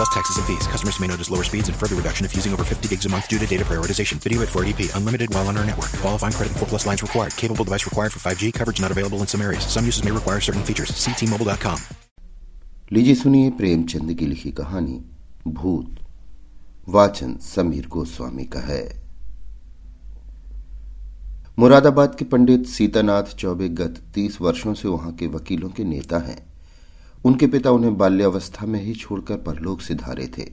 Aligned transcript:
Plus 0.00 0.08
taxes 0.08 0.38
and 0.38 0.46
fees. 0.46 0.66
Customers 0.66 0.98
may 0.98 1.06
notice 1.08 1.30
lower 1.30 1.44
speeds 1.44 1.68
and 1.68 1.76
further 1.76 1.94
reduction 1.94 2.24
if 2.24 2.34
using 2.34 2.54
over 2.54 2.64
50 2.64 2.88
gigs 2.88 3.04
a 3.04 3.08
month 3.10 3.28
due 3.28 3.38
to 3.38 3.46
data 3.46 3.64
prioritization. 3.66 4.14
Video 4.26 4.40
at 4.40 4.48
480p. 4.48 4.96
Unlimited 4.96 5.34
while 5.34 5.46
on 5.46 5.58
our 5.58 5.66
network. 5.66 5.90
Qualifying 6.00 6.32
credit 6.32 6.56
4 6.56 6.68
plus 6.68 6.86
lines 6.86 7.02
required. 7.02 7.36
Capable 7.36 7.64
device 7.64 7.84
required 7.84 8.10
for 8.10 8.20
5G. 8.20 8.54
Coverage 8.54 8.80
not 8.80 8.90
available 8.90 9.18
in 9.18 9.26
some 9.26 9.42
areas. 9.42 9.66
Some 9.66 9.84
uses 9.84 10.02
may 10.02 10.10
require 10.10 10.40
certain 10.40 10.62
features. 10.62 10.94
See 10.96 11.12
T-Mobile.com. 11.12 11.78
लीजिए 12.92 13.14
सुनिए 13.14 13.50
प्रेमचंद 13.58 14.12
की 14.18 14.26
लिखी 14.26 14.50
कहानी 14.50 15.00
भूत 15.48 16.00
वाचन 16.88 17.36
समीर 17.42 17.86
गोस्वामी 17.86 18.44
का 18.54 18.60
है 18.60 18.82
मुरादाबाद 21.58 22.14
के 22.18 22.24
पंडित 22.32 22.66
सीतानाथ 22.66 23.34
चौबे 23.38 23.68
गत 23.80 24.02
तीस 24.14 24.40
वर्षों 24.40 24.74
से 24.74 24.88
वहाँ 24.88 25.12
के 25.20 25.26
वकीलों 25.36 25.68
के 25.76 25.84
नेता 25.84 26.18
हैं 26.28 26.38
उनके 27.26 27.46
पिता 27.46 27.70
उन्हें 27.70 27.96
बाल्यावस्था 27.98 28.66
में 28.66 28.82
ही 28.82 28.94
छोड़कर 28.94 29.36
परलोक 29.36 29.80
से 29.80 29.94
धारे 29.94 30.26
थे। 30.38 30.46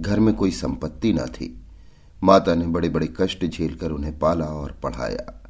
घर 0.00 0.20
में 0.20 0.34
कोई 0.34 0.50
संपत्ति 0.50 1.12
न 1.12 1.26
थी। 1.26 1.54
माता 2.24 2.54
ने 2.54 2.66
बड़े 2.66 2.88
बड़े 2.88 3.08
कष्ट 3.20 3.44
झेलकर 3.44 3.90
उन्हें 3.90 4.18
पाला 4.18 4.44
और 4.44 4.78
पढ़ाया। 4.82 5.42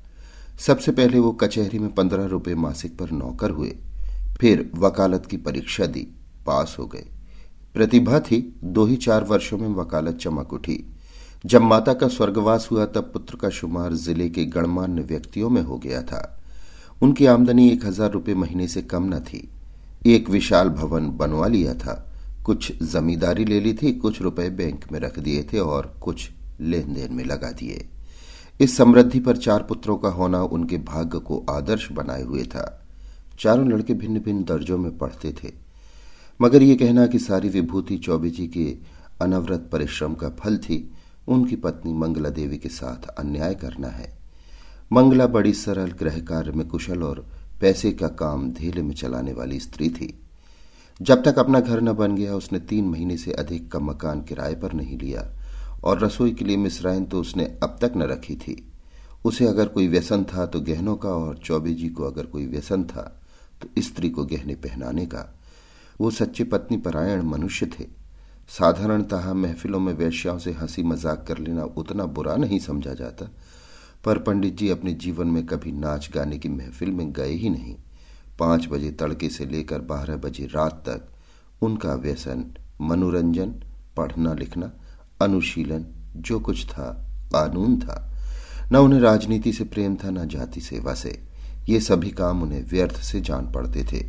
सबसे 0.66 0.92
पहले 0.92 1.19
वो 1.19 1.33
कचहरी 1.33 1.79
में 1.79 1.95
पंद्रह 1.95 2.27
रुपए 2.27 2.55
मासिक 2.55 2.98
पर 2.98 3.11
नौकर 3.11 3.51
हुए। 3.51 3.77
फिर 4.41 4.70
वकालत 4.75 5.27
की 5.27 5.37
परीक्षा 5.37 5.87
दी, 5.87 6.06
पास 6.47 6.77
हो 6.78 6.87
गए। 6.87 7.05
प्रतिभा 7.75 8.20
थी, 8.20 8.61
दो 8.65 8.84
ही 8.87 8.97
चार 8.97 9.25
वर्षों 9.25 9.59
में 9.59 9.69
वकालत 9.69 10.17
चमक 10.17 10.53
उठी। 10.53 10.84
जब 11.47 11.62
माता 11.62 11.92
का 11.92 12.09
स्वर्गवास 12.09 12.69
हुआ, 12.70 12.87
तब 12.87 13.11
पुत्र 13.12 13.37
का 13.37 13.50
शुमार 13.50 13.94
ज़िले 13.94 14.28
के 14.28 14.44
गणमान्य 14.44 15.03
व्यक्तियों 15.03 15.50
में 15.50 15.62
हो 15.62 15.78
गया 15.78 16.03
था। 16.03 16.41
उनकी 17.03 17.27
आमदनी 17.27 17.69
एक 17.70 17.84
हज़ार 17.87 18.11
रुपये 18.11 18.34
महीने 18.34 18.69
से 18.69 18.83
कम 18.83 19.15
न 19.15 19.20
थी। 19.20 19.48
एक 20.06 20.30
विशाल 20.30 20.68
भवन 20.68 21.10
बनवा 21.10 21.46
लिया 21.46 21.74
था। 21.74 22.12
कुछ 22.44 22.82
जमींदारी 22.82 23.44
ले 23.44 23.60
ली 23.60 23.74
थी, 23.74 23.92
कुछ 23.92 24.22
रुपए 24.22 24.50
बैंक 24.50 24.92
में 24.92 25.00
रख 25.00 25.18
दिए 25.18 25.42
थे 25.42 25.58
और 25.58 25.94
कुछ 26.02 26.30
लेन 26.60 26.94
देन 26.94 27.14
में 27.14 27.24
लगा 27.24 27.50
दिए। 27.50 27.88
इस 28.60 28.76
समृद्धि 28.76 29.20
पर 29.20 29.36
चार 29.36 29.62
पुत्रों 29.62 29.96
का 29.96 30.08
होना 30.08 30.42
उनके 30.42 30.78
भाग्य 30.78 31.19
को 31.19 31.46
आदर्श 31.50 31.92
बनाए 31.92 32.22
हुए 32.22 32.42
था। 32.42 32.86
चारों 33.41 33.69
लड़के 33.69 33.94
भिन्न 33.94 34.20
भिन्न 34.20 34.44
दर्जों 34.44 34.78
में 34.78 34.98
पढ़ते 34.98 35.32
थे। 35.32 35.52
मगर 36.42 36.62
यह 36.62 36.76
कहना 36.76 37.06
कि 37.06 37.19
सारी 37.19 37.48
विभूति 37.48 37.98
चौबे 37.98 38.30
जी 38.30 38.46
के 38.46 38.76
अनवरत 39.20 39.69
परिश्रम 39.72 40.14
का 40.14 40.28
फल 40.28 40.56
थी, 40.56 40.91
उनकी 41.28 41.56
पत्नी 41.56 41.92
मंगला 41.92 42.28
देवी 42.28 42.56
के 42.58 42.69
साथ 42.69 43.08
अन्याय 43.08 43.54
करना 43.54 43.88
है। 43.88 44.19
मंगला 44.92 45.26
बड़ी 45.26 45.52
सरल 45.52 45.91
गृह 45.91 46.19
कार्य 46.19 46.52
में 46.52 46.69
कुशल 46.69 47.02
और 47.02 47.38
पैसे 47.61 47.92
का 47.92 48.09
काम 48.17 48.51
धीले 48.53 48.83
में 48.83 48.95
चलाने 48.95 49.33
वाली 49.33 49.59
स्त्री 49.61 49.89
थी। 49.91 50.14
जब 51.01 51.23
तक 51.23 51.39
अपना 51.39 51.61
घर 51.61 51.81
न 51.81 51.92
बन 51.92 52.15
गया, 52.17 52.34
उसने 52.34 52.59
तीन 52.61 52.84
महीने 52.84 53.17
से 53.17 53.33
अधिक 53.34 53.70
का 53.73 53.78
मकान 53.81 54.23
किराए 54.23 54.55
पर 54.55 54.73
नहीं 54.73 54.98
लिया 54.98 55.28
और 55.84 56.05
रसोई 56.05 56.33
के 56.33 56.45
लिए 56.45 56.56
मिश्राइन 56.56 57.05
तो 57.05 57.20
उसने 57.20 57.45
अब 57.62 57.78
तक 57.81 57.92
न 57.97 58.03
रखी 58.05 58.37
थी। 58.37 58.62
उसे 59.25 59.47
अगर 59.47 59.69
कोई 59.69 59.89
व्यसन 59.89 60.25
था 60.25 60.47
तो 60.47 60.61
गहनों 60.61 60.97
का 60.97 61.09
और 61.11 61.39
चौबे 61.39 61.75
जी 61.75 61.89
को 61.89 62.05
अगर 62.05 62.27
कोई 62.27 62.47
व्यसन 62.47 62.84
था 62.84 63.03
तो 63.62 63.83
स्त्री 63.83 64.11
को 64.11 64.25
गहने 64.25 64.55
पहनाने 64.56 65.06
का। 65.06 65.25
वो 66.00 66.11
सच्चे 66.11 66.45
पत्नी 66.45 66.77
परायण 66.77 67.22
मनुष्य 67.22 67.67
थे। 67.69 67.87
साधारणतः 68.50 69.33
महफिलों 69.34 69.81
में 69.81 69.93
वैश्याओं 69.95 70.39
से 70.39 70.53
हँसी 70.53 70.83
मज़ाक 70.83 71.25
कर 71.28 71.39
लेना 71.39 71.65
उतना 71.77 72.05
बुरा 72.09 72.37
नहीं 72.37 72.59
समझा 72.59 72.94
जाता। 72.94 73.31
पर 74.08 74.19
पंडित 74.19 74.56
जी 74.56 74.69
अपने 74.69 74.92
जीवन 74.92 75.26
में 75.26 75.46
कभी 75.46 75.72
नाच 75.72 76.08
गाने 76.14 76.38
की 76.38 76.48
महफिल 76.48 76.91
में 76.91 77.12
गए 77.12 77.32
ही 77.32 77.50
नहीं। 77.50 77.74
पाँच 78.38 78.66
बजे 78.69 78.91
तड़के 78.91 79.28
से 79.28 79.46
लेकर 79.46 79.80
बारह 79.80 80.16
बजे 80.16 80.44
रात 80.44 80.82
तक 80.86 81.08
उनका 81.62 81.94
व्यसन, 81.94 82.44
मनोरंजन, 82.80 83.50
पढ़ना 83.96 84.32
लिखना, 84.34 84.70
अनुशीलन, 85.22 85.84
जो 86.16 86.41
कुछ 86.41 86.64
था, 86.66 86.91
कानून 87.26 87.78
था। 87.78 88.14
न 88.72 88.76
उन्हें 88.76 89.00
राजनीति 89.00 89.52
से 89.52 89.64
प्रेम 89.64 89.96
था, 89.96 90.10
न 90.10 90.28
जाति 90.28 90.60
सेवा 90.60 90.94
से। 90.94 91.22
ये 91.69 91.80
सभी 91.80 92.10
काम 92.10 92.42
उन्हें 92.42 92.64
व्यर्थ 92.64 92.96
से 92.96 93.20
जान 93.20 93.50
पड़ते 93.52 93.84
थे। 93.92 94.06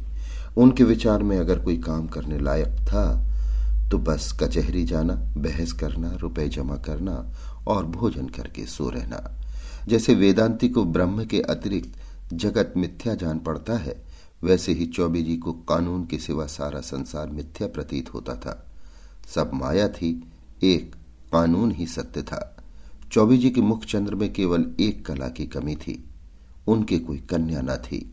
उनके 0.57 0.83
विचार 0.83 1.23
में 1.23 1.37
अगर 1.37 1.59
कोई 1.59 1.77
काम 1.77 2.07
करने 2.07 2.39
लायक 2.39 2.79
था 2.87 3.03
तो 3.91 3.97
बस 3.97 4.37
कचहरी 4.43 4.83
जाना, 4.83 5.13
बहस 5.37 5.73
करना, 5.73 6.15
रुपए 6.15 6.47
जमा 6.47 6.75
करना 6.77 7.33
और 7.67 7.85
भोजन 7.85 8.27
करके 8.27 8.65
सो 8.65 8.89
रहना। 8.89 9.35
जैसे 9.87 10.15
वेदांति 10.15 10.69
को 10.69 10.83
ब्रह्म 10.83 11.25
के 11.25 11.41
अतिरिक्त 11.41 11.99
जगत 12.33 12.73
मिथ्या 12.77 13.15
जान 13.15 13.39
पड़ता 13.39 13.77
है, 13.77 14.05
वैसे 14.43 14.73
ही 14.73 14.85
चौबे 14.85 15.21
जी 15.21 15.37
को 15.37 15.53
कानून 15.53 16.05
के 16.05 16.17
सिवा 16.17 16.45
सारा 16.45 16.79
संसार 16.79 17.29
मिथ्या 17.29 17.67
प्रतीत 17.67 18.13
होता 18.13 18.35
था। 18.35 18.65
सब 19.35 19.51
माया 19.53 19.87
थी, 19.89 20.31
एक 20.63 20.95
कानून 21.33 21.71
ही 21.71 21.85
सत्य 21.87 22.21
था। 22.21 22.63
चौबे 23.11 23.37
जी 23.37 23.49
के 23.49 23.61
मुख 23.61 23.85
चंद्र 23.85 24.15
में 24.15 24.33
केवल 24.33 24.71
एक 24.79 25.05
कला 25.05 25.27
की 25.27 25.45
कमी 25.45 25.75
थी, 25.75 26.03
उनके 26.67 26.99
कोई 26.99 27.17
कन्या 27.17 27.61
न 27.61 27.75
थी। 27.75 28.11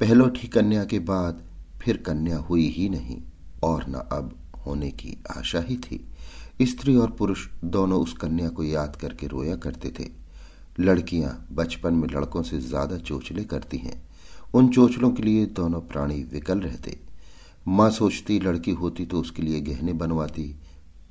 पहलोठी 0.00 0.48
कन्या 0.48 0.84
के 0.84 0.98
बाद 0.98 1.42
फिर 1.82 1.96
कन्या 1.96 2.36
हुई 2.36 2.68
ही 2.68 2.88
नहीं, 2.88 3.22
और 3.64 3.84
न 3.88 3.92
अब 3.92 4.36
होने 4.66 4.90
की 4.90 5.24
आशा 5.36 5.60
ही 5.60 5.76
थी। 5.76 6.06
स्त्री 6.62 6.96
और 6.96 7.10
पुरुष 7.10 7.48
दोनों 7.64 8.00
उस 8.00 8.12
कन्या 8.12 8.48
को 8.48 8.64
याद 8.64 8.96
करके 8.96 9.26
रोया 9.26 9.56
करते 9.56 9.92
थे। 10.00 10.19
लड़कियाँ 10.80 11.46
बचपन 11.52 11.94
में 11.94 12.08
लड़कों 12.08 12.42
से 12.42 12.58
ज़्यादा 12.58 12.96
चोचले 12.96 13.44
करती 13.44 13.78
हैं। 13.78 14.00
उन 14.54 14.68
चोचलों 14.68 15.10
के 15.10 15.22
लिए 15.22 15.46
दोनों 15.46 15.80
प्राणी 15.80 16.22
विकल 16.22 16.60
रहते। 16.60 16.96
माँ 17.68 17.90
सोचती, 17.90 18.38
लड़की 18.40 18.70
होती 18.70 19.06
तो 19.06 19.20
उसके 19.20 19.42
लिए 19.42 19.60
गहने 19.60 19.92
बनवाती, 19.92 20.54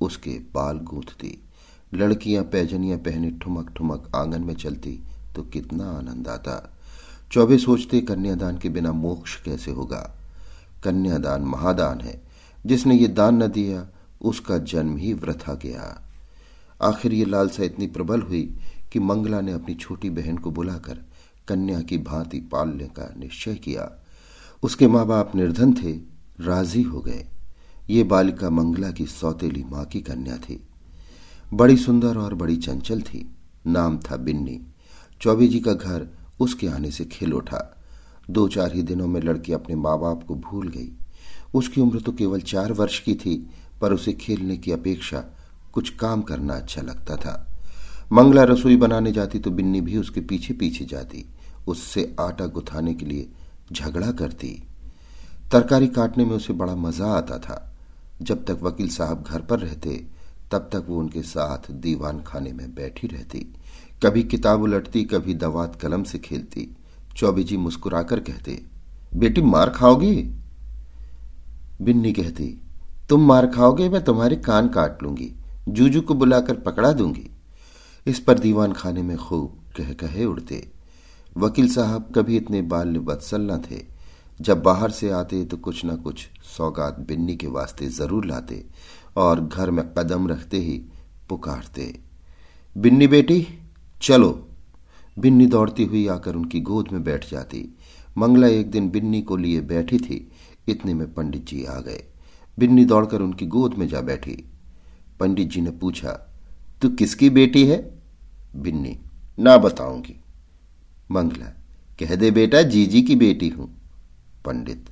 उसके 0.00 0.30
बाल 0.54 0.78
गूंथती। 0.78 1.38
लड़कियाँ 1.94 2.44
पैजनियाँ 2.44 2.98
पहने 2.98 3.30
ठुमक 3.30 3.70
ठुमक 3.76 4.10
आँगन 4.14 4.42
में 4.42 4.54
चलती 4.54 4.98
तो 5.36 5.42
कितना 5.42 5.84
आनंद 5.84 6.28
आता। 6.28 6.76
चौबे 7.32 7.58
सोचते, 7.58 8.00
कन्यादान 8.00 8.58
के 8.58 8.68
बिना 8.68 8.92
मोक्ष 8.92 9.42
कैसे 9.42 9.70
होगा? 9.70 10.16
कन्यादान 10.84 11.42
महादान 11.42 12.00
है। 12.00 12.20
जिसने 12.66 12.94
ये 12.94 13.08
दान 13.08 13.42
न 13.42 13.46
दिया, 13.46 13.86
उसका 14.22 14.58
जन्म 14.58 14.96
ही 14.96 15.12
वृथा 15.12 15.54
गया। 15.54 16.02
आखिर 16.82 17.12
ये 17.12 17.24
लालसा 17.24 17.64
इतनी 17.64 17.86
प्रबल 17.86 18.20
हुई 18.20 18.42
कि 18.92 18.98
मंगला 18.98 19.40
ने 19.40 19.52
अपनी 19.52 19.74
छोटी 19.74 20.10
बहन 20.10 20.36
को 20.36 20.50
बुलाकर 20.50 20.98
कन्या 21.48 21.80
की 21.80 21.98
भांति 21.98 22.40
पालने 22.40 22.84
का 22.84 23.14
निश्चय 23.18 23.54
किया। 23.54 24.04
उसके 24.62 24.88
माँ 24.88 25.06
बाप 25.06 25.34
निर्धन 25.34 25.74
थे, 25.74 25.92
राज़ी 26.40 26.82
हो 26.82 27.00
गए। 27.00 27.26
ये 27.90 28.02
बालिका 28.02 28.50
मंगला 28.50 28.90
की 28.90 29.06
सौतेली 29.06 29.64
माँ 29.64 29.84
की 29.84 30.00
कन्या 30.00 30.36
थी। 30.36 30.62
बड़ी 31.54 31.76
सुंदर 31.76 32.18
और 32.18 32.34
बड़ी 32.34 32.56
चंचल 32.56 33.02
थी, 33.02 33.30
नाम 33.66 33.98
था 33.98 34.16
बिन्नी। 34.16 34.60
चौबे 35.20 35.46
जी 35.46 35.60
का 35.60 35.72
घर 35.72 36.08
उसके 36.40 36.68
आने 36.68 36.90
से 36.90 37.04
खिल 37.04 37.34
उठा। 37.34 37.76
दो 38.30 38.48
चार 38.48 38.72
ही 38.72 38.82
दिनों 38.82 39.06
में 39.06 39.20
लड़की 39.20 39.52
अपने 39.52 39.76
माँ 39.76 39.98
बाप 40.00 40.24
को 40.28 40.34
भूल 40.34 40.68
गई। 40.68 40.92
उसकी 41.54 41.80
उम्र 41.80 42.00
तो 42.00 42.12
केवल 42.12 42.40
चार 42.40 42.72
वर्ष 42.72 43.00
की 43.00 43.14
थी, 43.14 43.50
पर 43.80 43.92
उसे 43.92 44.12
खेलने 44.12 44.56
की 44.56 44.72
अपेक्षा 44.72 45.24
कुछ 45.72 45.90
काम 45.90 46.22
करना 46.22 46.54
अच्छा 46.54 46.82
लगता 46.82 47.16
था। 47.16 47.49
मंगला 48.12 48.44
रसोई 48.44 48.76
बनाने 48.76 49.12
जाती 49.12 49.38
तो 49.38 49.50
बिन्नी 49.50 49.80
भी 49.80 49.96
उसके 49.96 50.20
पीछे 50.20 50.54
पीछे 50.54 50.84
जाती, 50.84 51.24
उससे 51.66 52.14
आटा 52.20 52.46
गुथाने 52.46 52.94
के 52.94 53.06
लिए 53.06 53.28
झगड़ा 53.72 54.10
करती। 54.12 54.48
तरकारी 55.52 55.88
काटने 55.88 56.24
में 56.24 56.34
उसे 56.36 56.52
बड़ा 56.52 56.74
मज़ा 56.74 57.06
आता 57.06 57.38
था। 57.38 57.76
जब 58.22 58.44
तक 58.44 58.58
वकील 58.62 58.88
साहब 58.88 59.22
घर 59.22 59.40
पर 59.40 59.58
रहते, 59.58 60.06
तब 60.52 60.68
तक 60.72 60.84
वो 60.88 60.98
उनके 60.98 61.22
साथ 61.22 61.70
दीवान 61.72 62.20
खाने 62.22 62.52
में 62.52 62.74
बैठी 62.74 63.06
रहती। 63.06 63.46
कभी 64.02 64.22
किताब 64.22 64.62
उलटती, 64.62 65.04
कभी 65.04 65.34
दवात 65.34 65.76
कलम 65.76 66.02
से 66.02 66.18
खेलती। 66.18 66.68
चौबी 67.16 67.44
जी 67.44 67.56
मुस्कुराकर 67.56 68.20
कहते, 68.20 68.60
बेटी, 69.16 69.42
मार 69.42 69.70
खाओगी? 69.70 70.16
बिन्नी 71.82 72.12
कहती, 72.12 72.60
तुम 73.08 73.26
मार 73.26 73.46
खाओगे, 73.46 73.88
मैं 73.88 74.04
तुम्हारे 74.04 74.36
कान 74.36 74.68
काट 74.68 75.02
लूँगी। 75.02 75.32
जूजू 75.68 76.00
को 76.00 76.14
बुलाकर 76.14 76.54
पकड़ा 76.56 76.92
दूँगी। 76.92 77.30
इस 78.06 78.20
पर 78.20 78.38
दीवान 78.38 78.72
खाने 78.72 79.02
में 79.02 79.16
खूब 79.18 79.58
कह 79.76 79.92
कहे 79.92 80.24
उड़ते। 80.24 80.66
वकील 81.36 81.68
साहब 81.68 82.12
कभी 82.16 82.36
इतने 82.36 82.62
बाल्य 82.62 82.98
बदसल 82.98 83.40
न 83.42 83.60
थे। 83.60 83.82
जब 84.40 84.62
बाहर 84.62 84.90
से 84.90 85.10
आते 85.10 85.44
तो 85.44 85.56
कुछ 85.56 85.84
न 85.84 85.96
कुछ 85.96 86.26
सौगात 86.56 86.98
बिन्नी 86.98 87.36
के 87.36 87.46
वास्ते 87.46 87.88
ज़रूर 87.88 88.24
लाते 88.26 88.64
और 89.16 89.40
घर 89.40 89.70
में 89.70 89.84
कदम 89.98 90.28
रखते 90.28 90.58
ही 90.58 90.78
पुकारते। 91.28 91.94
बिन्नी 92.76 93.06
बेटी, 93.06 93.46
चलो। 94.02 94.30
बिन्नी 95.16 95.46
दौड़ती 95.46 95.84
हुई 95.84 96.06
आकर 96.06 96.34
उनकी 96.34 96.60
गोद 96.60 96.88
में 96.92 97.02
बैठ 97.04 97.30
जाती। 97.30 97.68
मंगला 98.18 98.46
एक 98.46 98.70
दिन 98.70 98.88
बिन्नी 98.90 99.22
को 99.22 99.36
लिए 99.36 99.60
बैठी 99.60 99.98
थी। 99.98 100.26
इतने 100.68 100.94
में 100.94 101.12
पंडित 101.14 101.46
जी 101.46 101.64
आ 101.64 101.78
गए। 101.80 102.02
बिन्नी 102.58 102.84
दौड़कर 102.84 103.22
उनकी 103.22 103.46
गोद 103.46 103.74
में 103.74 103.86
जा 103.88 104.00
बैठी। 104.00 104.44
पंडित 105.20 105.48
जी 105.48 105.60
ने 105.60 105.70
पूछा 105.70 106.18
तू 106.82 106.88
किसकी 106.88 107.30
बेटी 107.30 107.66
है? 107.66 107.98
बिन्नी। 108.56 108.98
ना 109.38 109.56
बताऊँगी। 109.58 110.20
मंगला, 111.10 111.46
कह 111.98 112.14
दे 112.14 112.30
बेटा, 112.30 112.62
जीजी 112.62 113.02
की 113.02 113.16
बेटी 113.16 113.48
हूँ। 113.48 113.80
पंडित, 114.44 114.84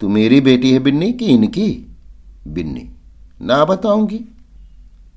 तू 0.00 0.08
मेरी 0.08 0.40
बेटी 0.40 0.72
है 0.72 0.78
बिन्नी 0.78 1.12
कि 1.12 1.26
इनकी? 1.26 1.86
बिन्नी, 2.48 2.90
ना 3.42 3.64
बताऊँगी। 3.64 4.18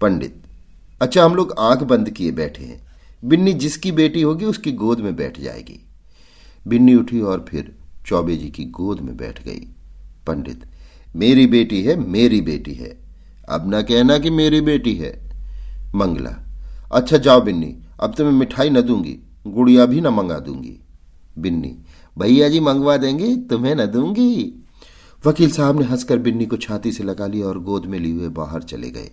पंडित 0.02 0.44
अच्छा 1.02 1.26
हम 1.26 1.36
लोग 1.36 1.56
आँख 1.60 1.84
बंद 1.84 2.10
किए 2.10 2.32
बैठे 2.32 2.64
हैं। 2.64 2.88
बिन्नी 3.26 3.54
जिसकी 3.54 3.92
बेटी 3.92 4.22
होगी, 4.22 4.46
उसकी 4.46 4.72
गोद 4.72 5.00
में 5.00 5.16
बैठ 5.16 5.40
जाएगी। 5.40 5.86
बिन्नी 6.68 6.96
उठी 6.96 7.22
और 7.22 7.46
फिर 7.50 7.76
चौबे 8.06 8.38
जी 8.38 8.50
की 8.50 8.66
गोद 8.66 9.00
में 9.00 9.18
बैठ 9.18 9.44
गई। 9.46 9.68
पंडित, 10.28 10.66
मेरी 11.16 11.48
बेटी 11.48 11.84
है, 11.84 11.96
मेरी 11.96 12.42
बेटी 12.42 12.74
है। 12.74 12.98
अब 13.50 13.70
ना 13.70 13.82
कहना 13.82 14.18
कि 14.18 14.30
मेरी 14.30 14.62
बेटी 14.62 14.96
है। 14.96 15.31
मंगला। 15.96 16.36
अच्छा 16.92 17.18
जाओ 17.18 17.42
बिन्नी, 17.42 17.76
अब 18.00 18.14
तो 18.16 18.26
मैं 18.26 18.32
मिठाई 18.32 18.70
न 18.70 18.82
दूँगी, 18.82 19.18
गुड़िया 19.48 19.86
भी 19.86 20.02
न 20.02 20.08
मंगा 20.08 20.40
दूँगी। 20.40 20.80
बिन्नी, 21.40 21.78
भैया 22.18 22.50
जी 22.50 22.60
मंगवा 22.60 22.98
देंगे, 22.98 23.36
तुम्हें 23.48 23.76
न 23.76 23.86
दूँगी। 23.86 24.54
वकील 25.24 25.52
साहब 25.52 25.80
ने 25.80 25.86
हंसकर 25.86 26.18
बिन्नी 26.18 26.46
को 26.46 26.58
छाती 26.58 26.92
से 26.92 27.04
लगा 27.04 27.28
लिया 27.28 27.48
और 27.48 27.60
गोद 27.60 27.86
में 27.86 28.00
लिए 28.00 28.14
हुए 28.14 28.30
बाहर 28.30 28.64
चले 28.64 28.90
गए। 28.92 29.12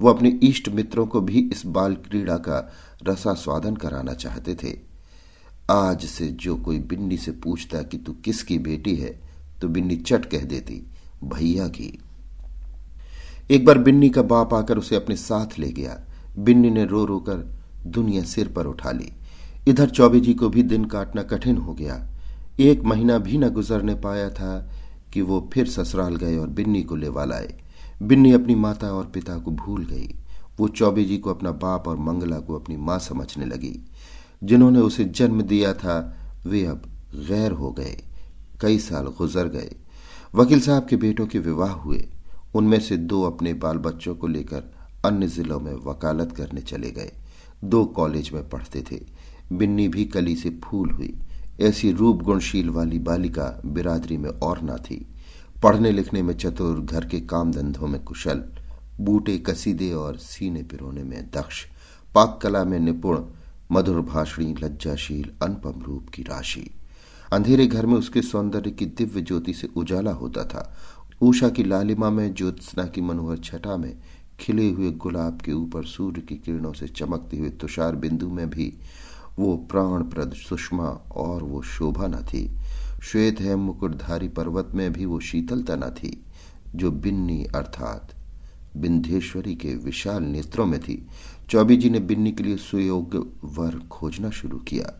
वो 0.00 0.10
अपने 0.10 0.28
इष्ट 0.42 0.68
मित्रों 0.68 1.06
को 1.06 1.20
भी 1.20 1.38
इस 1.52 1.64
बाल 1.66 1.94
क्रीड़ा 2.00 2.36
का 2.38 2.58
रसा 3.02 3.32
स्वादन 3.34 3.76
कराना 3.76 4.14
चाहते 4.14 4.54
थे। 4.54 4.76
आज 5.70 6.04
से 6.04 6.26
जो 6.34 6.56
कोई 6.56 6.78
बिन्नी 6.80 7.16
से 7.16 7.32
पूछता 7.34 7.82
कि 7.82 7.98
तू 7.98 8.12
किसकी 8.24 8.58
बेटी 8.58 8.94
है 8.96 9.18
तो 9.60 9.68
बिन्नी 9.68 9.96
चट 9.96 10.24
कह 10.24 10.44
देती, 10.44 10.74
भैया 11.24 11.66
की। 11.68 11.98
एक 13.50 13.64
बार 13.64 13.78
बिन्नी 13.78 14.08
का 14.10 14.22
बाप 14.24 14.54
आकर 14.54 14.78
उसे 14.78 14.96
अपने 14.96 15.16
साथ 15.16 15.58
ले 15.58 15.70
गया। 15.72 16.00
बिन्नी 16.38 16.70
ने 16.70 16.84
रो 16.84 17.04
रो 17.04 17.18
कर 17.18 17.58
दुनिया 17.86 18.22
सिर 18.22 18.48
पर 18.48 18.66
उठा 18.66 18.90
ली। 18.90 19.12
इधर 19.68 19.90
चौबे 19.90 20.20
जी 20.20 20.34
को 20.34 20.48
भी 20.48 20.62
दिन 20.62 20.84
काटना 20.84 21.22
कठिन 21.22 21.56
हो 21.56 21.74
गया। 21.74 22.10
एक 22.60 22.82
महीना 22.82 23.18
भी 23.18 23.38
न 23.38 23.50
गुजरने 23.50 23.94
पाया 23.94 24.30
था 24.30 24.70
कि 25.12 25.20
वो 25.20 25.50
फिर 25.52 25.68
ससुराल 25.68 26.16
गए 26.16 26.36
और 26.36 26.46
बिन्नी 26.46 26.82
को 26.82 26.96
लेवा 26.96 27.24
लाए। 27.24 27.60
बिन्नी 28.02 28.32
अपनी 28.32 28.54
माता 28.54 28.92
और 28.92 29.04
पिता 29.04 29.38
को 29.38 29.50
भूल 29.50 29.84
गई। 29.84 30.14
वो 30.60 30.68
चौबे 30.68 31.04
जी 31.04 31.18
को 31.18 31.30
अपना 31.30 31.52
बाप 31.52 31.88
और 31.88 31.96
मंगला 31.96 32.38
को 32.38 32.54
अपनी 32.54 32.76
माँ 32.76 32.98
समझने 32.98 33.44
लगी। 33.44 33.86
जिन्होंने 34.44 34.78
उसे 34.78 35.04
जन्म 35.04 35.42
दिया 35.42 35.72
था, 35.72 36.16
वे 36.46 36.66
अब 36.66 36.82
गैर 37.14 37.52
हो 37.52 37.72
गए। 37.72 38.02
कई 38.60 38.78
साल 38.78 39.04
गुजर 39.06 39.48
गए। 39.48 39.76
वकील 40.34 40.60
साहब 40.60 40.86
के 40.86 40.96
बेटों 40.96 41.26
के 41.26 41.38
विवाह 41.38 41.72
हुए। 41.72 42.08
उनमें 42.54 42.80
से 42.80 42.96
दो 42.96 43.22
अपने 43.22 43.54
बाल 43.54 43.78
बच्चों 43.78 44.14
को 44.14 44.26
लेकर 44.26 44.77
अन्य 45.04 45.26
जिलों 45.26 45.60
में 45.60 45.74
वकालत 45.74 46.32
करने 46.32 46.60
चले 46.60 46.90
गए। 46.90 47.12
दो 47.64 47.84
कॉलेज 47.84 48.30
में 48.32 48.48
पढ़ते 48.48 48.84
थे। 48.92 49.00
बिन्नी 49.52 49.88
भी 49.88 50.04
कली 50.04 50.36
से 50.36 50.60
फूल 50.64 50.90
हुई। 50.90 51.18
ऐसी 51.60 51.92
रूप 51.92 52.22
गुणशील 52.22 52.70
वाली 52.70 52.98
बालिका 52.98 53.62
बिरादरी 53.66 54.16
में 54.16 54.30
और 54.30 54.62
ना 54.62 54.76
थी। 54.76 55.06
पढ़ने 55.62 55.92
लिखने 55.92 56.22
में 56.22 56.34
चतुर, 56.34 56.80
घर 56.80 57.04
के 57.04 57.20
काम 57.20 57.52
धंधों 57.52 57.86
में 57.86 58.04
कुशल, 58.04 58.44
बूटे 59.00 59.38
कसीदे 59.38 59.92
और 59.92 60.16
सीने 60.16 60.62
पिरोने 60.62 61.02
में 61.02 61.30
दक्ष, 61.30 61.66
पाक 62.14 62.40
कला 62.42 62.64
में 62.64 62.78
निपुण, 62.78 63.24
मधुर 63.72 64.00
भाषणी, 64.00 64.54
लज्जाशील, 64.62 65.30
अनुपम 65.42 65.82
रूप 65.82 66.08
की 66.08 66.22
राशि। 66.22 66.70
अंधेरे 67.32 67.66
घर 67.66 67.86
में 67.86 67.94
उसके 67.94 68.22
सौंदर्य 68.22 68.70
की 68.70 68.86
दिव्य 68.86 69.20
ज्योति 69.20 69.54
से 69.54 69.68
उजाला 69.76 70.12
होता 70.12 70.44
था। 70.44 70.76
उषा 71.22 71.48
की 71.48 71.64
लालिमा 71.64 72.10
में, 72.10 72.34
ज्योत्सना 72.34 72.84
की 72.84 73.00
मनोहर 73.00 73.38
छटा 73.38 73.76
में 73.76 73.96
खिले 74.40 74.70
हुए 74.70 74.90
गुलाब 74.90 75.40
के 75.40 75.52
ऊपर 75.52 75.84
सूर्य 75.84 76.20
की 76.20 76.34
किरणों 76.34 76.72
से 76.72 76.88
चमकते 76.88 77.36
हुए 77.36 77.48
तुषार 77.50 77.96
बिंदु 77.96 78.28
में 78.28 78.50
भी 78.50 78.72
वो 79.38 79.56
प्राणप्रद 79.56 80.32
सुषमा 80.32 80.88
और 81.16 81.42
वो 81.42 81.62
शोभा 81.62 82.06
न 82.06 82.14
थी। 82.14 82.50
श्वेत 83.02 83.40
है 83.40 83.56
मुकुटधारी 83.56 84.28
पर्वत 84.28 84.68
में 84.74 84.92
भी 84.92 85.04
वो 85.04 85.20
शीतलता 85.20 85.76
न 85.76 85.90
थी, 85.90 86.24
जो 86.74 86.90
बिन्नी 86.90 87.44
अर्थात 87.44 88.14
बिंधेश्वरी 88.76 89.54
के 89.54 89.74
विशाल 89.74 90.22
नेत्रों 90.22 90.66
में 90.66 90.80
थी। 90.80 91.06
चौबी 91.50 91.76
जी 91.76 91.90
ने 91.90 92.00
बिन्नी 92.00 92.32
के 92.32 92.42
लिए 92.42 92.56
सुयोग्य 92.56 93.18
वर 93.44 93.78
खोजना 93.90 94.30
शुरू 94.30 94.58
किया। 94.58 94.92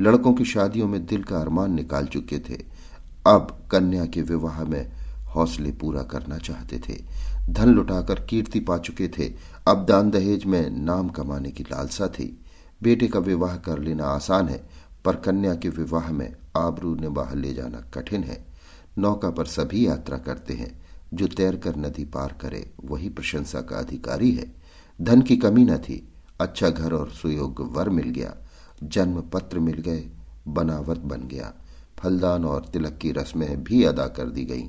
लड़कों 0.00 0.34
की 0.34 0.44
शादियों 0.44 0.88
में 0.88 1.06
दिल 1.06 1.22
का 1.22 1.38
अरमान 1.38 1.74
निकाल 1.74 2.06
चुके 2.06 2.38
थे। 2.38 2.62
अब 3.26 3.68
कन्या 3.72 4.06
के 4.06 4.22
विवाह 4.22 4.64
में 4.64 4.92
हौसले 5.34 5.72
पूरा 5.72 6.02
करना 6.02 6.38
चाहते 6.38 6.78
थे। 6.78 7.02
धन 7.50 7.68
लुटाकर 7.68 8.14
कीर्ति 8.14 8.60
पा 8.60 8.78
चुके 8.78 9.08
थे। 9.08 9.32
अब 9.68 9.86
दान 9.86 10.10
दहेज 10.10 10.44
में 10.44 10.70
नाम 10.70 11.08
कमाने 11.08 11.50
की 11.50 11.62
लालसा 11.62 12.06
थी। 12.06 12.40
बेटे 12.82 13.08
का 13.08 13.18
विवाह 13.18 13.56
कर 13.56 13.78
लेना 13.78 14.04
आसान 14.04 14.48
है, 14.48 14.68
पर 15.04 15.16
कन्या 15.16 15.54
के 15.54 15.68
विवाह 15.68 16.12
में 16.12 16.36
आबरू 16.56 16.94
निवाह 16.94 17.34
ले 17.34 17.54
जाना 17.54 17.80
कठिन 17.80 18.22
है। 18.22 18.46
नौका 18.98 19.30
पर 19.30 19.44
सभी 19.44 19.86
यात्रा 19.86 20.18
करते 20.18 20.54
हैं। 20.54 20.86
जो 21.14 21.26
तैर 21.26 21.56
कर 21.56 21.76
नदी 21.76 22.04
पार 22.04 22.38
करे, 22.42 22.70
वही 22.84 23.08
प्रशंसा 23.08 23.60
का 23.60 23.76
अधिकारी 23.76 24.32
है। 24.32 24.54
धन 25.02 25.22
की 25.22 25.36
कमी 25.36 25.64
न 25.64 25.78
थी। 25.78 26.08
अच्छा 26.40 26.68
घर 26.68 26.92
और 26.92 27.10
सुयोग्य 27.10 27.64
वर 27.64 27.88
मिल 27.88 28.08
गया। 28.08 28.36
जन्म 28.84 29.20
पत्र 29.20 29.58
मिल 29.58 29.76
गए, 29.76 30.08
बनावट 30.48 30.98
बन 30.98 31.20
गया। 31.20 31.54
फलदान 31.98 32.44
और 32.44 32.64
तिलक 32.72 32.98
की 33.02 33.12
रस्में 33.12 33.64
भी 33.64 33.84
अदा 33.84 34.06
कर 34.06 34.24
दी 34.24 34.44
गईं। 34.44 34.68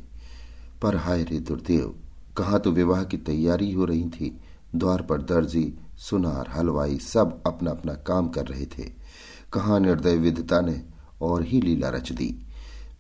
पर 0.82 0.96
हाय 0.96 1.24
रे 1.24 1.40
दुर्देव 1.40 1.96
कहाँ 2.38 2.60
तो 2.60 2.72
विवाह 2.72 3.04
की 3.04 3.18
तैयारी 3.18 3.72
हो 3.72 3.86
रही 3.86 4.10
थी। 4.10 4.40
द्वार 4.76 5.02
पर 5.02 5.22
दर्जी, 5.22 5.74
सुनार, 5.98 6.50
हलवाई 6.50 6.98
सब 6.98 7.44
अपना 7.46 7.72
अपना 7.72 7.94
काम 7.94 8.30
कर 8.30 8.46
रहे 8.46 8.66
थे। 8.66 8.84
कहा 9.54 9.80
निर्दय 9.80 10.16
विधता 10.16 10.62
ने 10.62 10.82
और 11.22 11.44
ही 11.44 11.62
लीला 11.62 11.90
रच 11.90 12.12
दी। 12.12 12.46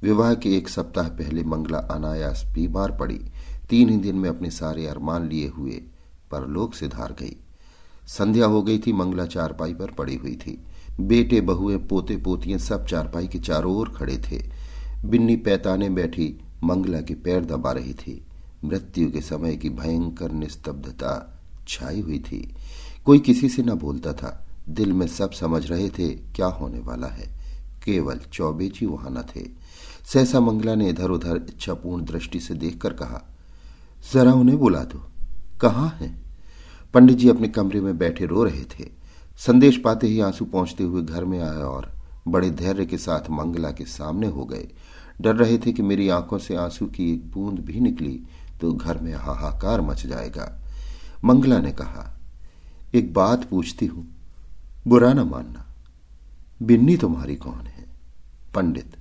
विवाह 0.01 0.33
के 0.33 0.57
एक 0.57 0.69
सप्ताह 0.69 1.07
पहले 1.07 1.43
मंगला 1.43 1.77
अनायास 1.77 2.45
बीमार 2.53 2.91
पड़ी। 2.91 3.21
तीन 3.69 3.89
ही 3.89 3.97
दिन 3.97 4.15
में 4.15 4.29
अपने 4.29 4.51
सारे 4.51 4.87
अरमान 4.87 5.29
लिए 5.29 5.47
हुए 5.47 5.81
पर 6.31 6.47
लोक 6.47 6.73
से 6.73 6.87
धार 6.87 7.11
गई। 7.11 7.35
संध्या 8.07 8.45
हो 8.45 8.63
गई 8.63 8.79
थी, 8.79 8.93
मंगला 8.93 9.25
चारपाई 9.25 9.73
पर 9.73 9.91
पड़ी 9.91 10.15
हुई 10.15 10.35
थी। 10.35 10.63
बेटे, 10.99 11.41
बहुए, 11.41 11.77
पोते, 11.77 12.17
पोतियाँ 12.17 12.59
सब 12.59 12.85
चारपाई 12.85 13.27
के 13.27 13.39
चारों 13.39 13.75
ओर 13.75 13.89
खड़े 13.89 14.17
थे। 14.17 14.43
बिन्नी 15.05 15.35
पैताने 15.35 15.89
बैठी 15.89 16.39
मंगला 16.63 17.01
के 17.01 17.13
पैर 17.13 17.45
दबा 17.45 17.71
रही 17.71 17.93
थी। 17.93 18.25
मृत्यु 18.65 19.11
के 19.11 19.21
समय 19.21 19.55
की 19.55 19.69
भयंकर 19.69 20.31
निस्तब्धता 20.31 21.41
छाई 21.67 22.01
हुई 22.01 22.19
थी। 22.19 22.55
कोई 23.05 23.19
किसी 23.19 23.49
से 23.49 23.63
न 23.63 23.73
बोलता 23.73 24.13
था, 24.13 24.47
दिल 24.69 24.93
में 24.93 25.07
सब 25.07 25.31
समझ 25.31 25.71
रहे 25.71 25.89
थे 25.89 26.09
क्या 26.09 26.47
होने 26.47 26.79
वाला 26.79 27.07
है। 27.07 27.41
केवल 27.85 28.19
चौबेजी 28.33 28.85
वहाँ 28.85 29.09
न 29.09 29.23
थे। 29.35 29.47
सहसा 30.05 30.39
मंगला 30.39 30.75
ने 30.75 30.89
इधर 30.89 31.09
उधर 31.09 31.35
इच्छापूर्ण 31.35 32.05
दृष्टि 32.05 32.39
से 32.39 32.53
देखकर 32.53 32.93
कहा, 32.93 33.35
जरा 34.13 34.33
उन्हें 34.33 34.57
बुला 34.57 34.83
दो। 34.83 35.03
कहाँ 35.61 35.89
है? 35.89 36.21
पंडित 36.93 37.17
जी 37.17 37.29
अपने 37.29 37.47
कमरे 37.47 37.81
में 37.81 37.97
बैठे 37.97 38.25
रो 38.25 38.43
रहे 38.43 38.63
थे। 38.63 38.89
संदेश 39.37 39.77
पाते 39.77 40.07
ही 40.07 40.19
आँसू 40.19 40.45
पहुँचते 40.45 40.83
हुए 40.83 41.01
घर 41.01 41.25
में 41.25 41.39
आए 41.39 41.61
और 41.61 41.91
बड़े 42.27 42.49
धैर्य 42.49 42.85
के 42.85 42.97
साथ 42.97 43.29
मंगला 43.29 43.71
के 43.71 43.85
सामने 43.85 44.27
हो 44.27 44.45
गए। 44.45 44.67
डर 45.21 45.35
रहे 45.35 45.57
थे 45.57 45.71
कि 45.71 45.81
मेरी 45.81 46.09
आँखों 46.09 46.37
से 46.37 46.55
आँसू 46.55 46.85
की 46.85 47.13
एक 47.13 47.31
बूंद 47.31 47.59
भी 47.59 47.79
निकली। 47.79 48.23
तो 48.61 48.73
घर 48.73 48.97
में 48.97 49.13
हाहाकार 49.13 49.81
मच 49.81 50.05
जाएगा। 50.05 50.61
मंगला 51.25 51.59
ने 51.59 51.71
कहा, 51.71 52.19
एक 52.93 53.13
बात 53.13 53.49
पूछती 53.49 53.85
हूँ। 53.85 54.07
बुरा 54.87 55.13
ना 55.13 55.23
मानना। 55.23 55.65
बिन्नी 56.61 56.97
तुम्हारी 56.97 57.35
कौन 57.35 57.67
है? 57.67 57.85
पंडित, 58.55 58.97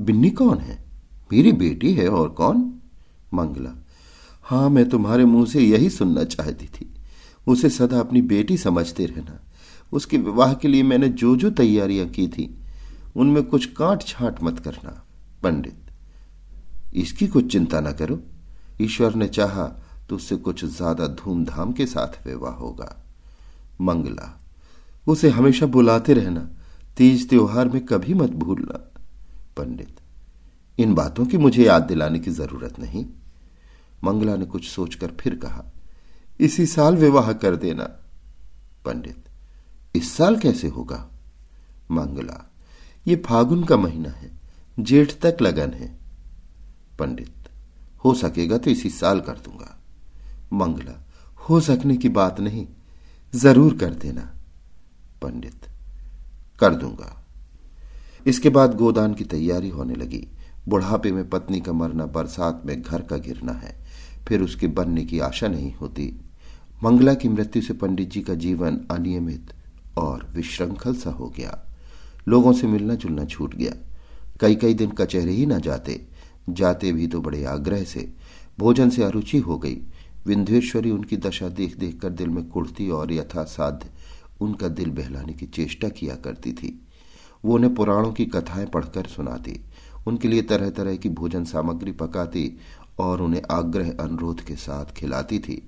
बिन्नी 0.00 0.30
कौन 0.30 0.58
है? 0.58 0.84
मेरी 1.32 1.52
बेटी 1.52 1.94
है 1.94 2.08
और 2.08 2.28
कौन? 2.28 2.80
मंगला, 3.34 3.84
हाँ, 4.42 4.70
मैं 4.70 4.88
तुम्हारे 4.88 5.24
मुँह 5.24 5.46
से 5.46 5.60
यही 5.60 5.90
सुनना 5.90 6.24
चाहती 6.24 6.66
थी। 6.66 6.94
उसे 7.46 7.70
सदा 7.70 8.00
अपनी 8.00 8.22
बेटी 8.22 8.56
समझते 8.56 9.06
रहना। 9.06 9.40
उसके 9.92 10.18
विवाह 10.18 10.54
के 10.54 10.68
लिए 10.68 10.82
मैंने 10.82 11.08
जो 11.08 11.36
जो 11.36 11.50
तैयारियाँ 11.50 12.06
की 12.06 12.28
थी, 12.28 12.58
उनमें 13.16 13.42
कुछ 13.42 13.66
काट 13.66 14.02
छाट 14.02 14.42
मत 14.42 14.58
करना। 14.58 15.04
पंडित, 15.42 15.78
इसकी 16.94 17.26
कुछ 17.26 17.52
चिंता 17.52 17.80
ना 17.80 17.92
करो। 17.92 18.22
ईश्वर 18.80 19.14
ने 19.14 19.28
चाहा 19.28 19.64
तो 20.08 20.16
उससे 20.16 20.36
कुछ 20.38 20.64
ज़्यादा 20.66 21.06
धूमधाम 21.08 21.72
के 21.72 21.86
साथ 21.86 22.26
विवाह 22.26 22.52
होगा। 22.54 22.96
मंगला, 23.80 24.28
उसे 25.06 25.28
हमेशा 25.30 25.66
बुलाते 25.66 26.14
रहना, 26.14 26.48
तीज 26.96 27.28
त्योहार 27.28 27.68
में 27.68 27.84
कभी 27.86 28.14
मत 28.14 28.30
भूलना। 28.34 28.78
पंडित, 29.56 29.96
इन 30.78 30.94
बातों 30.94 31.26
की 31.26 31.38
मुझे 31.38 31.64
याद 31.64 31.82
दिलाने 31.82 32.18
की 32.18 32.30
ज़रूरत 32.30 32.78
नहीं। 32.78 33.04
मंगला 34.04 34.36
ने 34.36 34.44
कुछ 34.46 34.68
सोचकर 34.68 35.12
फिर 35.20 35.34
कहा, 35.36 35.64
इसी 36.40 36.66
साल 36.66 36.96
विवाह 36.96 37.32
कर 37.34 37.56
देना। 37.56 37.84
पंडित, 38.84 39.24
इस 39.94 40.12
साल 40.12 40.36
कैसे 40.38 40.68
होगा? 40.68 41.06
मंगला, 41.90 42.44
ये 43.06 43.16
फागुन 43.18 43.64
का 43.64 43.76
महीना 43.76 44.10
है, 44.10 44.30
जेठ 44.76 45.12
तक 45.22 45.42
लगन 45.42 45.72
है। 45.72 45.88
पंडित 46.98 47.39
हो 48.04 48.14
सकेगा 48.14 48.58
तो 48.58 48.70
इसी 48.70 48.90
साल 48.90 49.20
कर 49.20 49.32
दूँगा। 49.32 49.76
मंगला, 50.52 51.06
हो 51.48 51.60
सकने 51.60 51.96
की 51.96 52.08
बात 52.08 52.40
नहीं, 52.40 52.66
ज़रूर 53.34 53.76
कर 53.78 53.94
देना। 53.94 54.32
पंडित, 55.22 55.66
कर 56.60 56.74
दूँगा। 56.74 57.16
इसके 58.26 58.48
बाद 58.48 58.76
गोदान 58.76 59.14
की 59.14 59.24
तैयारी 59.24 59.68
होने 59.68 59.94
लगी। 59.94 60.28
बुढ़ापे 60.68 61.12
में 61.12 61.28
पत्नी 61.30 61.60
का 61.60 61.72
मरना, 61.72 62.06
बरसात 62.06 62.62
में 62.66 62.82
घर 62.82 63.02
का 63.02 63.16
गिरना 63.16 63.52
है। 63.52 63.78
फिर 64.28 64.42
उसके 64.42 64.66
बनने 64.66 65.04
की 65.04 65.18
आशा 65.18 65.48
नहीं 65.48 65.74
होती। 65.74 66.20
मंगला 66.84 67.14
की 67.14 67.28
मृत्यु 67.28 67.62
से 67.62 67.74
पंडित 67.74 68.10
जी 68.10 68.20
का 68.20 68.34
जीवन 68.34 68.80
अनियमित 68.90 69.52
और 69.98 70.26
विश्रृंखल 70.30 70.94
सा 70.94 71.10
हो 71.10 71.28
गया। 71.28 71.66
लोगों 72.28 72.52
से 72.52 72.66
मिलना 72.66 72.94
जुलना 72.94 73.24
छूट 73.24 73.54
गया। 73.54 73.72
कई 74.40 74.54
कई 74.54 74.74
दिन 74.74 74.90
कचहरे 74.90 75.32
ही 75.32 75.46
न 75.46 75.60
जाते। 75.60 76.09
जाते 76.48 76.92
भी 76.92 77.06
तो 77.06 77.20
बड़े 77.20 77.44
आग्रह 77.44 77.84
से 77.84 78.12
भोजन 78.58 78.90
से 78.90 79.02
अरुचि 79.02 79.38
हो 79.38 79.58
गई। 79.58 79.78
विंध्येश्वरी 80.26 80.90
उनकी 80.90 81.16
दशा 81.16 81.48
देख 81.48 81.76
देख 81.76 82.00
कर 82.00 82.10
दिल 82.10 82.28
में 82.28 82.48
कुड़ती 82.48 82.90
और 82.90 83.12
यथासाध्य 83.12 83.90
उनका 84.40 84.68
दिल 84.68 84.90
बहलाने 84.90 85.32
की 85.32 85.46
चेष्टा 85.46 85.88
किया 85.88 86.14
करती 86.14 86.52
थी। 86.52 86.80
वो 87.44 87.54
उन्हें 87.54 87.74
पुराणों 87.74 88.12
की 88.12 88.26
कथाएँ 88.26 88.66
पढ़कर 88.66 89.06
सुनाती, 89.06 89.60
उनके 90.06 90.28
लिए 90.28 90.42
तरह 90.42 90.70
तरह 90.70 90.96
की 90.96 91.08
भोजन 91.08 91.44
सामग्री 91.44 91.92
पकाती 91.92 92.58
और 92.98 93.22
उन्हें 93.22 93.42
आग्रह 93.50 93.90
अनुरोध 94.00 94.40
के 94.40 94.56
साथ 94.56 94.84
खिलाती 94.84 95.38
थी। 95.38 95.62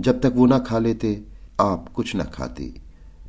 जब 0.00 0.20
तक 0.20 0.32
वो 0.36 0.46
ना 0.46 0.58
खा 0.58 0.78
लेते, 0.78 1.24
आप 1.60 1.88
कुछ 1.88 2.16
न 2.16 2.22
खाती। 2.22 2.74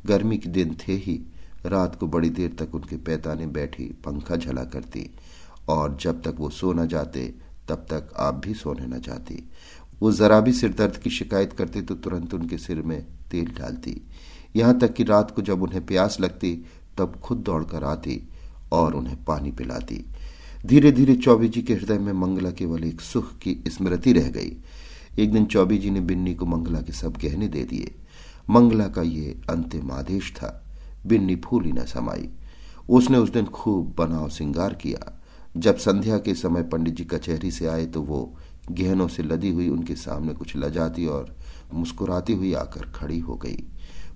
गर्मी 0.06 0.38
के 0.38 0.50
दिन 0.50 0.78
थे 0.88 0.94
ही, 0.94 1.22
रात 1.66 1.96
को 1.96 2.08
बड़ी 2.08 2.30
देर 2.30 2.56
तक 2.60 2.76
उनके 2.76 2.98
पैताने 2.98 3.48
बैठी 3.48 3.86
पंखा 3.86 4.36
झला 4.36 4.64
करती। 4.64 5.10
और 5.70 5.98
जब 6.02 6.22
तक 6.22 6.36
वो 6.38 6.50
सो 6.50 6.74
न 6.74 6.88
जाते, 6.88 7.34
तब 7.70 7.76
तक 7.76 8.10
आप 8.18 8.36
भी 8.36 8.54
सोने 8.54 8.98
न 8.98 9.00
जाती। 9.00 9.50
वो 10.00 10.12
जरा 10.12 10.40
भी 10.40 10.54
सिर 10.54 10.74
दर्द 10.74 10.98
की 10.98 11.10
शिकायत 11.10 11.54
करते 11.54 11.82
तो 11.82 11.96
तुरंत 11.96 12.34
उनके 12.34 12.58
सिर 12.58 12.82
में 12.82 13.06
तेल 13.32 13.46
डालती। 13.46 14.02
यहाँ 14.56 14.80
तक 14.80 14.94
कि 14.94 15.04
रात 15.04 15.32
को 15.32 15.42
जब 15.42 15.64
उन्हें 15.64 15.86
प्यास 15.86 16.18
लगती, 16.20 16.66
तब 16.98 17.16
खुद 17.16 17.38
दौड़कर 17.38 17.84
आती 17.84 18.30
और 18.72 18.96
उन्हें 18.96 19.24
पानी 19.24 19.52
पिलाती। 19.52 20.06
धीरे 20.66 20.92
धीरे 20.92 21.16
चौबी 21.16 21.48
जी 21.48 21.62
के 21.62 21.74
हृदय 21.74 21.98
में 21.98 22.14
मंगला 22.14 22.52
केवल 22.52 22.84
एक 22.84 23.02
सुख 23.02 23.38
की 23.38 23.64
स्मृति 23.68 24.14
रह 24.14 24.30
गई। 24.30 24.58
एक 25.20 25.32
दिन 25.32 25.46
चौबी 25.46 25.78
जी 25.78 25.90
ने 25.90 26.02
बिन्नी 26.02 26.36
को 26.36 26.46
मंगला 26.46 26.82
के 26.82 26.94
सब 26.94 27.12
गहने 27.12 27.48
दे 27.48 27.64
दिए। 27.64 27.96
मंगला 28.50 28.88
का 28.88 29.02
ये 29.02 29.42
अंतिम 29.50 29.92
आदेश 29.92 30.34
था। 30.36 30.66
बिन्नी 31.08 31.36
फूली 31.36 31.72
न 31.72 31.86
समाई। 31.86 32.30
उसने 32.90 33.18
उस 33.18 33.30
दिन 33.30 33.46
खूब 33.46 33.96
बनाव 33.98 34.30
सिंगार 34.30 34.74
किया। 34.74 35.15
जब 35.58 35.78
संध्या 35.78 36.18
के 36.18 36.34
समय 36.34 36.64
पंडित 36.64 36.96
जी 36.96 37.04
कचहरी 37.04 37.52
से 37.52 37.68
आए 37.68 37.86
तो 37.86 38.02
वो 38.02 38.38
गहनों 38.72 39.08
से 39.08 39.24
लदी 39.24 39.50
हुई 39.50 39.70
उनके 39.70 39.96
सामने 39.96 40.34
कुछ 40.34 40.58
लजाती 40.58 41.06
और 41.06 41.36
मुस्कुराती 41.74 42.34
हुई 42.34 42.54
आकर 42.54 42.82
खड़ी 42.82 43.20
हो 43.20 43.36
गई। 43.36 43.64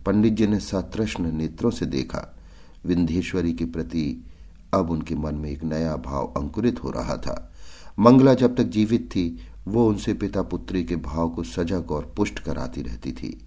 पंडित 0.05 0.33
जी 0.33 0.47
ने 0.47 0.59
सतृष्ण 0.59 1.31
नेत्रों 1.31 1.71
से 1.71 1.85
देखा। 1.85 2.37
विंध्येश्वरी 2.85 3.53
के 3.53 3.65
प्रति 3.65 4.25
अब 4.73 4.89
उनके 4.89 5.15
मन 5.15 5.35
में 5.35 5.49
एक 5.51 5.63
नया 5.63 5.95
भाव 5.95 6.33
अंकुरित 6.37 6.83
हो 6.83 6.89
रहा 6.89 7.17
था। 7.17 7.51
मंगला 7.99 8.33
जब 8.33 8.55
तक 8.55 8.63
जीवित 8.63 9.09
थी, 9.11 9.39
वो 9.67 9.87
उनसे 9.87 10.13
पिता 10.13 10.41
पुत्री 10.41 10.83
के 10.83 10.95
भाव 10.95 11.29
को 11.29 11.43
सजग 11.43 11.91
और 11.91 12.13
पुष्ट 12.17 12.39
कराती 12.39 12.81
रहती 12.81 13.11
थी। 13.11 13.45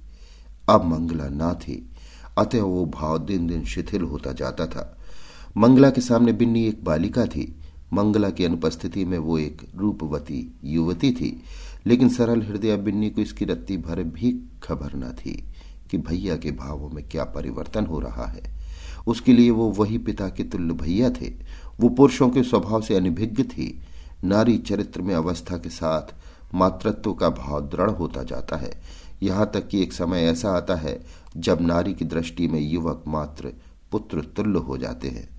अब 0.68 0.84
मंगला 0.84 1.28
ना 1.28 1.54
थी, 1.54 1.90
अतः 2.38 2.62
वो 2.62 2.87
भाव 2.87 3.18
दिन 3.18 3.46
दिन 3.46 3.64
शिथिल 3.64 4.02
होता 4.02 4.32
जाता 4.32 4.66
था। 4.66 4.99
मंगला 5.56 5.90
के 5.90 6.00
सामने 6.00 6.32
बिन्नी 6.32 6.66
एक 6.66 6.84
बालिका 6.84 7.26
थी। 7.26 7.58
मंगला 7.92 8.30
की 8.30 8.44
अनुपस्थिति 8.44 9.04
में 9.04 9.18
वो 9.18 9.38
एक 9.38 9.62
रूपवती 9.76 10.54
युवती 10.64 11.12
थी। 11.12 11.42
लेकिन 11.87 12.08
सरल 12.08 12.42
हृदय 12.42 12.76
बिन्नी 12.76 13.11
को 13.11 13.20
इसकी 13.20 13.44
रत्ती 13.44 13.76
भर 13.76 14.02
भी 14.02 14.50
खबर 14.62 14.94
न 14.94 15.12
थी 15.12 15.44
कि 15.90 15.99
भैया 15.99 16.37
के 16.37 16.50
भावों 16.50 16.90
में 16.90 17.08
क्या 17.08 17.25
परिवर्तन 17.25 17.87
हो 17.87 18.00
रहा 18.00 18.26
है। 18.26 18.42
उसके 19.06 19.32
लिए 19.32 19.50
वो 19.50 19.68
वही 19.70 19.99
पिता 19.99 20.28
के 20.28 20.42
तुल्य 20.42 20.75
भैया 20.75 21.11
थे। 21.11 21.34
वो 21.80 21.88
पुरुषों 21.88 22.30
के 22.30 22.42
स्वभाव 22.42 22.82
से 22.82 22.96
अनिभिज्ञ 22.96 23.42
थी। 23.42 23.80
नारी 24.25 24.58
चरित्र 24.58 25.02
में 25.02 25.14
अवस्था 25.14 25.56
के 25.56 25.68
साथ 25.68 26.14
मातृत्व 26.54 27.12
का 27.12 27.28
भाव 27.28 27.61
दृढ़ 27.61 27.90
होता 27.90 28.22
जाता 28.22 28.56
है। 28.56 28.82
यहाँ 29.22 29.50
तक 29.54 29.68
कि 29.68 29.82
एक 29.82 29.92
समय 29.92 30.20
ऐसा 30.20 30.50
आता 30.50 30.75
है 30.75 31.04
जब 31.37 31.58
नारी 31.61 31.94
की 31.94 32.04
दृष्टि 32.04 32.49
में 32.49 32.61
युवक 32.61 33.04
मात्र 33.08 33.52
पुत्र 33.90 34.20
तुल्य 34.20 34.58
हो 34.58 34.78
जाते 34.78 35.08
हैं। 35.08 35.31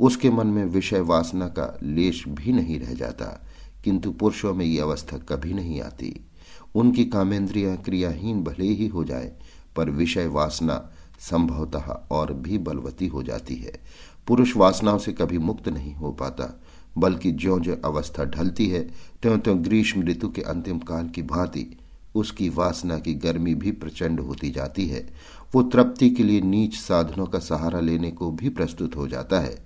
उसके 0.00 0.30
मन 0.30 0.46
में 0.46 0.64
विषय 0.64 1.00
वासना 1.00 1.48
का 1.48 1.78
लेश 1.82 2.24
भी 2.28 2.52
नहीं 2.52 2.80
रह 2.80 2.94
जाता, 2.94 3.46
किंतु 3.84 4.10
पुरुषों 4.10 4.54
में 4.54 4.66
ये 4.66 4.80
अवस्था 4.80 5.18
कभी 5.18 5.54
नहीं 5.54 5.80
आती। 5.80 6.26
उनकी 6.74 7.04
कामेंद्रियाँ 7.04 7.76
क्रियाहीन 7.76 8.44
भले 8.44 8.66
ही 8.66 8.86
हो 8.86 9.04
जाए, 9.04 9.32
पर 9.76 9.90
विषय 9.90 10.26
वासना 10.26 10.90
संभवतः 11.20 11.90
और 12.10 12.32
भी 12.32 12.58
बलवती 12.58 13.06
हो 13.06 13.22
जाती 13.22 13.54
है। 13.54 13.80
पुरुष 14.26 14.56
वासनाओं 14.56 14.98
से 14.98 15.12
कभी 15.12 15.38
मुक्त 15.38 15.68
नहीं 15.68 15.94
हो 15.94 16.12
पाता, 16.12 16.60
बल्कि 16.98 17.32
ज्यो 17.32 17.60
ज्यो 17.60 17.76
अवस्था 17.84 18.24
ढलती 18.24 18.68
है 18.68 18.82
त्यों 19.22 19.38
त्यों 19.38 19.64
ग्रीष्म 19.64 20.02
ऋतु 20.02 20.28
के 20.28 20.42
अंतिम 20.42 20.78
काल 20.78 21.08
की 21.08 21.22
भांति 21.22 21.78
उसकी 22.14 22.48
वासना 22.48 22.98
की 22.98 23.14
गर्मी 23.14 23.54
भी 23.54 23.70
प्रचंड 23.70 24.20
होती 24.20 24.50
जाती 24.50 24.86
है। 24.88 25.14
वो 25.54 25.62
तृप्ति 25.62 26.10
के 26.10 26.24
लिए 26.24 26.40
नीच 26.40 26.74
साधनों 26.74 27.26
का 27.26 27.38
सहारा 27.38 27.80
लेने 27.80 28.10
को 28.10 28.30
भी 28.30 28.48
प्रस्तुत 28.48 28.96
हो 28.96 29.08
जाता 29.08 29.40
है। 29.40 29.63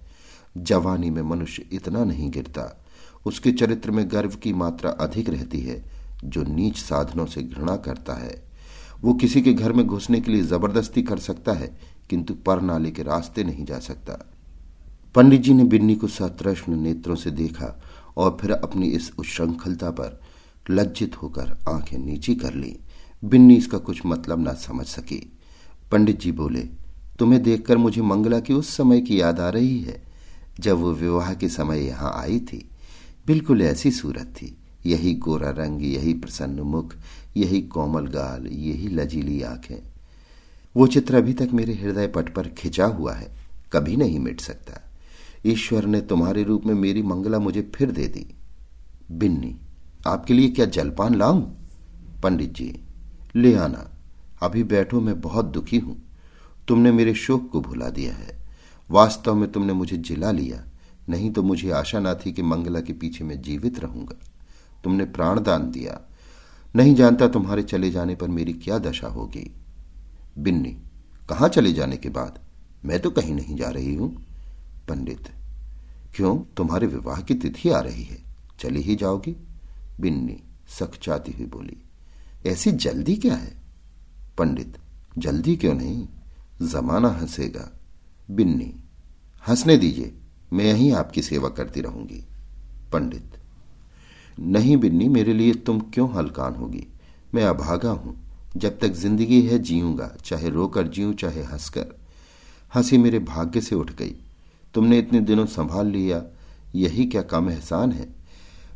जवानी 0.64 1.10
में 1.10 1.22
मनुष्य 1.22 1.64
इतना 1.72 2.04
नहीं 2.04 2.30
गिरता। 2.30 2.84
उसके 3.26 3.52
चरित्र 3.52 3.90
में 3.90 4.10
गर्व 4.10 4.30
की 4.30 4.52
मात्रा 4.52 4.90
अधिक 4.90 5.28
रहती 5.28 5.60
है, 5.60 5.84
जो 6.24 6.42
नीच 6.42 6.76
साधनों 6.76 7.26
से 7.26 7.42
घृणा 7.42 7.76
करता 7.76 8.14
है। 8.14 8.42
वो 9.00 9.14
किसी 9.14 9.42
के 9.42 9.52
घर 9.52 9.72
में 9.72 9.86
घुसने 9.86 10.20
के 10.20 10.30
लिए 10.30 10.42
ज़बरदस्ती 10.42 11.02
कर 11.02 11.18
सकता 11.18 11.52
है, 11.52 11.78
किंतु 12.10 12.34
पर 12.34 12.60
नाले 12.60 12.90
के 12.90 13.02
रास्ते 13.02 13.44
नहीं 13.44 13.64
जा 13.64 13.78
सकता। 13.78 14.30
पंडित 15.14 15.40
जी 15.40 15.54
ने 15.54 15.64
बिन्नी 15.64 15.94
को 15.94 16.08
सतृष्ण 16.08 16.76
नेत्रों 16.76 17.16
से 17.16 17.30
देखा 17.30 17.82
और 18.16 18.38
फिर 18.40 18.52
अपनी 18.52 18.88
इस 18.88 19.12
उच्छृंखलता 19.18 19.90
पर 19.90 20.20
लज्जित 20.70 21.22
होकर 21.22 21.58
आँखें 21.68 21.98
नीची 21.98 22.34
कर 22.34 22.54
ली। 22.54 22.78
बिन्नी 23.24 23.56
इसका 23.56 23.78
कुछ 23.78 24.06
मतलब 24.06 24.40
ना 24.40 24.52
समझ 24.52 24.86
सकी। 24.86 25.32
पंडित 25.92 26.20
जी 26.20 26.32
बोले, 26.32 26.60
तुम्हें 27.18 27.42
देखकर 27.42 27.76
मुझे 27.76 28.02
मंगला 28.02 28.40
की 28.40 28.52
उस 28.52 28.76
समय 28.76 29.00
की 29.00 29.20
याद 29.20 29.40
आ 29.40 29.48
रही 29.48 29.80
है? 29.80 30.07
जब 30.60 30.76
वो 30.76 30.92
विवाह 30.92 31.34
के 31.34 31.48
समय 31.48 31.78
यहाँ 31.78 32.12
आई 32.16 32.40
थी। 32.40 32.70
बिल्कुल 33.26 33.62
ऐसी 33.62 33.90
सूरत 33.90 34.34
थी। 34.36 34.56
यही 34.86 35.14
गोरा 35.14 35.50
रंग, 35.50 35.82
यही 35.82 36.14
प्रसन्न 36.14 36.60
मुख, 36.60 36.94
यही 37.36 37.62
कोमल 37.62 38.06
गाल, 38.06 38.46
यही 38.46 38.88
लजीली 38.88 39.42
आँखें। 39.42 39.82
वो 40.76 40.86
चित्र 40.86 41.14
अभी 41.14 41.32
तक 41.32 41.48
मेरे 41.52 41.74
हृदय 41.74 42.06
पट 42.06 42.34
पर 42.34 42.48
खिंचा 42.48 42.86
हुआ 42.86 43.14
है। 43.14 43.36
कभी 43.72 43.96
नहीं 43.96 44.18
मिट 44.18 44.40
सकता। 44.40 44.92
ईश्वर 45.46 45.84
ने 45.84 46.00
तुम्हारे 46.00 46.42
रूप 46.42 46.66
में 46.66 46.74
मेरी 46.74 47.02
मंगला 47.02 47.38
मुझे 47.38 47.70
फिर 47.74 47.90
दे 47.90 48.06
दी। 48.06 48.34
बिन्नी, 49.10 49.56
आपके 50.06 50.34
लिए 50.34 50.48
क्या 50.48 50.66
जलपान 50.66 51.14
लाऊं? 51.14 51.42
पंडित 52.22 52.52
जी, 52.52 52.80
ले 53.36 53.54
आना। 53.54 53.90
अभी 54.42 54.62
बैठो, 54.62 55.00
मैं 55.00 55.20
बहुत 55.20 55.44
दुखी 55.44 55.78
हूँ। 55.78 56.02
तुमने 56.68 56.92
मेरे 56.92 57.14
शोक 57.14 57.50
को 57.52 57.60
भुला 57.60 57.88
दिया 57.88 58.14
है। 58.14 58.37
वास्तव 58.90 59.34
में 59.34 59.52
तुमने 59.52 59.72
मुझे 59.72 59.96
जिला 59.96 60.30
लिया। 60.30 60.64
नहीं 61.08 61.30
तो 61.30 61.42
मुझे 61.42 61.70
आशा 61.70 62.00
ना 62.00 62.14
थी 62.14 62.32
कि 62.32 62.42
मंगला 62.42 62.80
के 62.80 62.92
पीछे 62.92 63.24
मैं 63.24 63.40
जीवित 63.42 63.78
रहूँगा। 63.78 64.16
तुमने 64.84 65.04
प्राण 65.04 65.40
दान 65.40 65.70
दिया। 65.70 66.00
नहीं 66.76 66.94
जानता 66.94 67.28
तुम्हारे 67.28 67.62
चले 67.62 67.90
जाने 67.90 68.14
पर 68.14 68.28
मेरी 68.28 68.52
क्या 68.52 68.78
दशा 68.78 69.08
होगी। 69.08 69.54
बिन्नी, 70.38 70.70
कहाँ 71.28 71.48
चले 71.48 71.72
जाने 71.72 71.96
के 71.96 72.08
बाद? 72.08 72.38
मैं 72.84 73.00
तो 73.00 73.10
कहीं 73.10 73.34
नहीं 73.34 73.56
जा 73.56 73.68
रही 73.68 73.94
हूँ। 73.94 74.10
पंडित, 74.88 75.28
क्यों? 76.16 76.38
तुम्हारे 76.56 76.86
विवाह 76.86 77.20
की 77.20 77.34
तिथि 77.34 77.70
आ 77.70 77.80
रही 77.80 78.02
है। 78.02 78.18
चली 78.60 78.80
ही 78.80 78.96
जाओगी। 78.96 79.36
बिन्नी 80.00 80.42
सखचाती 80.68 81.32
हुई 81.32 81.46
बोली, 81.46 81.76
ऐसी 82.46 82.72
जल्दी 82.72 83.16
क्या 83.16 83.34
है? 83.34 83.56
पंडित, 84.38 84.78
जल्दी 85.18 85.56
क्यों 85.56 85.74
नहीं? 85.74 86.08
जमाना 86.62 87.08
हंसेगा। 87.08 87.77
बिन्नी 88.30 88.74
हंसने 89.48 89.76
दीजिए, 89.76 90.12
मैं 90.52 90.64
यहीं 90.64 90.92
आपकी 90.92 91.22
सेवा 91.22 91.48
करती 91.48 91.80
रहूँगी। 91.80 92.24
पंडित, 92.92 93.38
नहीं 94.38 94.76
बिन्नी, 94.76 95.08
मेरे 95.08 95.32
लिए 95.32 95.54
तुम 95.54 95.80
क्यों 95.80 96.12
हलकान 96.14 96.54
होगी? 96.54 96.86
मैं 97.34 97.44
अभागा 97.44 97.90
हूँ, 97.90 98.14
जब 98.56 98.78
तक 98.78 98.88
ज़िंदगी 98.88 99.42
है 99.42 99.58
जीऊँगा, 99.58 100.16
चाहे 100.24 100.50
रोकर 100.50 100.88
जीऊं, 100.88 101.12
चाहे 101.12 101.42
हंसकर। 101.42 101.94
हँसी 102.74 102.98
मेरे 102.98 103.18
भाग्य 103.18 103.60
से 103.60 103.74
उठ 103.76 103.92
गई। 103.92 104.14
तुमने 104.74 104.98
इतने 104.98 105.20
दिनों 105.20 105.46
संभाल 105.46 105.86
लिया, 105.86 106.22
यही 106.74 107.06
क्या 107.06 107.22
कम 107.22 107.50
एहसान 107.50 107.92
है? 107.92 108.08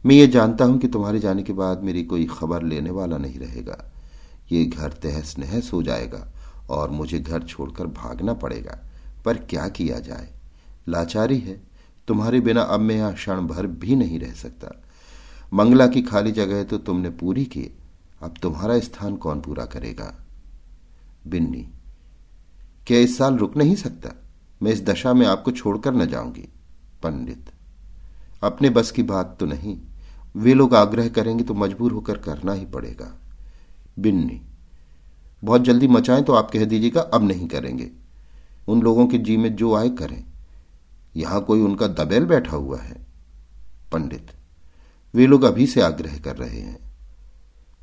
मैं 0.06 0.14
ये 0.14 0.26
जानता 0.26 0.64
हूँ 0.64 0.78
कि 0.78 0.88
तुम्हारे 0.88 1.18
जाने 1.18 1.42
के 1.42 1.52
बाद 1.52 1.82
मेरी 1.82 2.04
कोई 2.04 2.26
खबर 2.26 2.62
लेने 2.62 2.90
वाला 2.90 3.18
नहीं 3.18 3.38
रहेगा। 3.38 3.92
ये 4.52 4.64
घर 4.64 4.92
तहस 4.92 5.38
नहस 5.38 5.70
हो 5.72 5.82
जाएगा 5.82 6.32
और 6.70 6.90
मुझे 6.90 7.18
घर 7.18 7.42
छोड़कर 7.42 7.86
भागना 7.86 8.34
पड़ेगा। 8.34 8.78
पर 9.24 9.36
क्या 9.40 9.68
किया 9.68 9.98
जाए? 9.98 10.28
लाचारी 10.88 11.38
है। 11.38 11.60
तुम्हारे 12.08 12.40
बिना 12.40 12.62
अब 12.62 12.80
मैं 12.80 12.96
यहाँ 12.96 13.12
क्षण 13.14 13.40
भर 13.40 13.66
भी 13.66 13.96
नहीं 13.96 14.18
रह 14.20 14.32
सकता। 14.32 14.82
मंगला 15.54 15.86
की 15.86 16.02
खाली 16.02 16.32
जगह 16.32 16.62
तो 16.64 16.78
तुमने 16.78 17.10
पूरी 17.10 17.44
की। 17.44 17.68
अब 18.22 18.34
तुम्हारा 18.42 18.78
स्थान 18.78 19.16
कौन 19.16 19.40
पूरा 19.40 19.64
करेगा? 19.64 20.14
बिन्नी, 21.26 21.66
क्या 22.86 22.98
इस 22.98 23.16
साल 23.18 23.36
रुक 23.36 23.56
नहीं 23.56 23.74
सकता? 23.74 24.14
मैं 24.62 24.72
इस 24.72 24.84
दशा 24.84 25.12
में 25.14 25.26
आपको 25.26 25.50
छोड़कर 25.50 25.94
न 25.94 26.06
जाऊँगी। 26.06 26.48
पंडित, 27.02 27.50
अपने 28.42 28.70
बस 28.70 28.90
की 28.90 29.02
बात 29.02 29.36
तो 29.40 29.46
नहीं। 29.46 29.78
वे 30.36 30.54
लोग 30.54 30.74
आग्रह 30.74 31.08
करेंगे 31.08 31.44
तो 31.44 31.54
मजबूर 31.54 31.92
होकर 31.92 32.18
करना 32.18 32.52
ही 32.52 32.66
पड़ेगा। 32.66 33.12
बिन्नी, 33.98 34.40
बहुत 35.44 35.62
जल्दी 35.62 35.88
मचाएँ 35.88 36.22
तो 36.22 36.32
आप 36.32 36.50
कह 36.50 36.64
दीजिएगा, 36.64 37.00
अब 37.00 37.24
नहीं 37.24 37.48
करेंगे। 37.48 37.90
उन 38.68 38.82
लोगों 38.82 39.06
के 39.06 39.18
जी 39.18 39.36
में 39.36 39.56
जो 39.56 39.74
आए 39.74 39.88
करें। 39.88 40.24
यहाँ 41.16 41.40
कोई 41.44 41.60
उनका 41.60 41.86
दबेल 41.86 42.24
बैठा 42.24 42.56
हुआ 42.56 42.80
है। 42.80 43.06
पंडित, 43.92 44.30
वे 45.14 45.26
लोग 45.26 45.42
अभी 45.42 45.66
से 45.66 45.80
आग्रह 45.80 46.18
कर 46.18 46.36
रहे 46.36 46.60
हैं। 46.60 46.78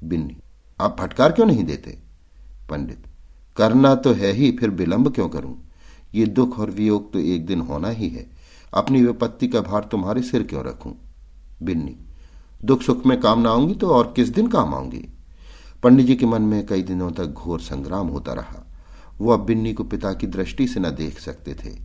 बिन्नी, 0.04 0.38
आप 0.82 0.98
फटकार 1.00 1.32
क्यों 1.32 1.46
नहीं 1.46 1.64
देते? 1.64 1.98
पंडित, 2.70 3.04
करना 3.58 3.96
तो 3.96 4.14
है 4.14 4.32
ही, 4.32 4.52
फिर 4.52 4.70
विलंब 4.70 5.14
क्यों 5.16 5.30
करूँ? 5.30 5.70
ये 6.16 6.26
दुख 6.26 6.60
और 6.60 6.72
वियोग 6.72 7.14
तो 7.14 7.20
एक 7.20 7.46
दिन 7.46 7.62
होना 7.62 7.90
ही 7.90 8.10
है। 8.10 8.30
अपनी 8.74 9.02
विपत्ति 9.02 9.48
का 9.48 9.62
भार 9.62 9.84
तुम्हारे 9.84 10.22
सिर 10.22 10.44
क्यों 10.44 10.64
रखूँ? 10.64 10.94
बिन्नी, 11.64 11.96
दुख 12.66 12.82
सुख 12.82 13.06
में 13.06 13.20
काम 13.20 13.40
ना 13.40 13.50
आऊँगी 13.50 13.74
तो 13.74 13.90
और 13.90 14.14
किस 14.16 14.30
दिन 14.30 14.48
काम 14.48 14.74
आऊँगी? 14.74 15.08
पंडित 15.84 16.06
जी 16.06 16.16
के 16.16 16.26
मन 16.26 16.42
में 16.42 16.66
कई 16.66 16.82
दिनों 16.82 17.12
तक 17.12 17.26
घोर 17.26 17.60
संग्राम 17.60 18.08
होता 18.08 18.34
रहा। 18.34 18.69
वो 19.22 19.32
अब 19.32 19.40
बिन्नी 19.40 19.74
को 19.74 19.84
पिता 19.84 20.14
की 20.14 20.28
दृष्टि 20.28 20.68
से 20.68 20.80
न 20.80 20.90
देख 20.90 21.20
सकते 21.20 21.54
थे। 21.54 21.76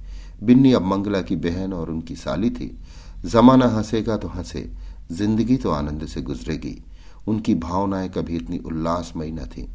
बिन्नी 0.42 0.72
अब 0.72 0.82
मंगला 0.82 1.22
की 1.22 1.36
बहन 1.36 1.72
और 1.72 1.90
उनकी 1.90 2.16
साली 2.16 2.50
थी। 2.50 2.78
जमाना 3.24 3.66
हंसेगा 3.66 4.16
तो 4.16 4.28
हंसे, 4.28 4.70
ज़िंदगी 5.12 5.56
तो 5.56 5.70
आनंद 5.70 6.06
से 6.06 6.22
गुजरेगी। 6.22 6.82
उनकी 7.26 7.54
भावनाएँ 7.54 8.08
कभी 8.08 8.36
इतनी 8.36 8.58
उल्लासमयी 8.58 9.32
न 9.32 9.38
थी। 9.38 9.68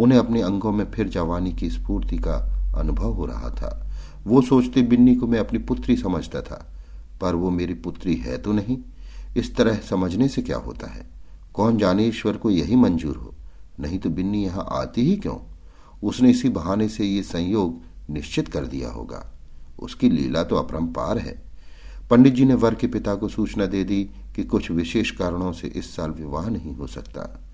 उन्हें 0.00 0.18
अपने 0.18 0.42
अंगों 0.42 0.72
में 0.72 0.90
फिर 0.90 1.08
जवानी 1.08 1.52
की 1.52 1.70
स्फूर्ति 1.70 2.16
का 2.16 2.64
अनुभव 2.76 3.12
हो 3.12 3.26
रहा 3.26 3.50
था। 3.50 3.90
वो 4.26 4.42
सोचते 4.42 4.82
बिन्नी 4.82 5.14
को 5.14 5.26
मैं 5.26 5.38
अपनी 5.38 5.58
पुत्री 5.58 5.96
समझता 5.96 6.40
था, 6.40 6.72
पर 7.20 7.34
वो 7.34 7.50
मेरी 7.50 7.74
पुत्री 7.74 8.14
है 8.14 8.38
तो 8.38 8.52
नहीं। 8.52 8.78
इस 9.36 9.56
तरह 9.56 9.76
समझने 9.76 10.28
से 10.28 10.42
क्या 10.42 10.56
होता 10.56 10.86
है? 10.86 11.10
कौन 11.54 11.78
जाने 11.78 12.04
ईश्वर 12.04 12.36
को 12.36 12.50
यही 12.50 12.76
मंजूर 12.76 13.16
हो? 13.16 13.34
नहीं 13.80 13.98
तो 13.98 14.10
बिन्नी 14.10 14.44
यहाँ 14.44 14.68
आती 14.72 15.02
ही 15.02 15.16
क्यों? 15.16 15.47
उसने 16.02 16.30
इसी 16.30 16.48
बहाने 16.48 16.88
से 16.88 17.04
ये 17.04 17.22
संयोग 17.22 17.82
निश्चित 18.10 18.48
कर 18.48 18.66
दिया 18.66 18.90
होगा। 18.90 19.32
उसकी 19.80 20.10
लीला 20.10 20.44
तो 20.44 20.56
अपरंपार 20.56 21.18
है। 21.18 21.42
पंडित 22.10 22.34
जी 22.34 22.44
ने 22.44 22.54
वर 22.54 22.74
के 22.74 22.86
पिता 22.86 23.14
को 23.14 23.28
सूचना 23.28 23.66
दे 23.66 23.84
दी 23.84 24.10
कि 24.36 24.44
कुछ 24.44 24.70
विशेष 24.70 25.10
कारणों 25.10 25.52
से 25.52 25.68
इस 25.68 25.96
साल 25.96 26.10
विवाह 26.10 26.48
नहीं 26.48 26.74
हो 26.74 26.86
सकता। 26.86 27.44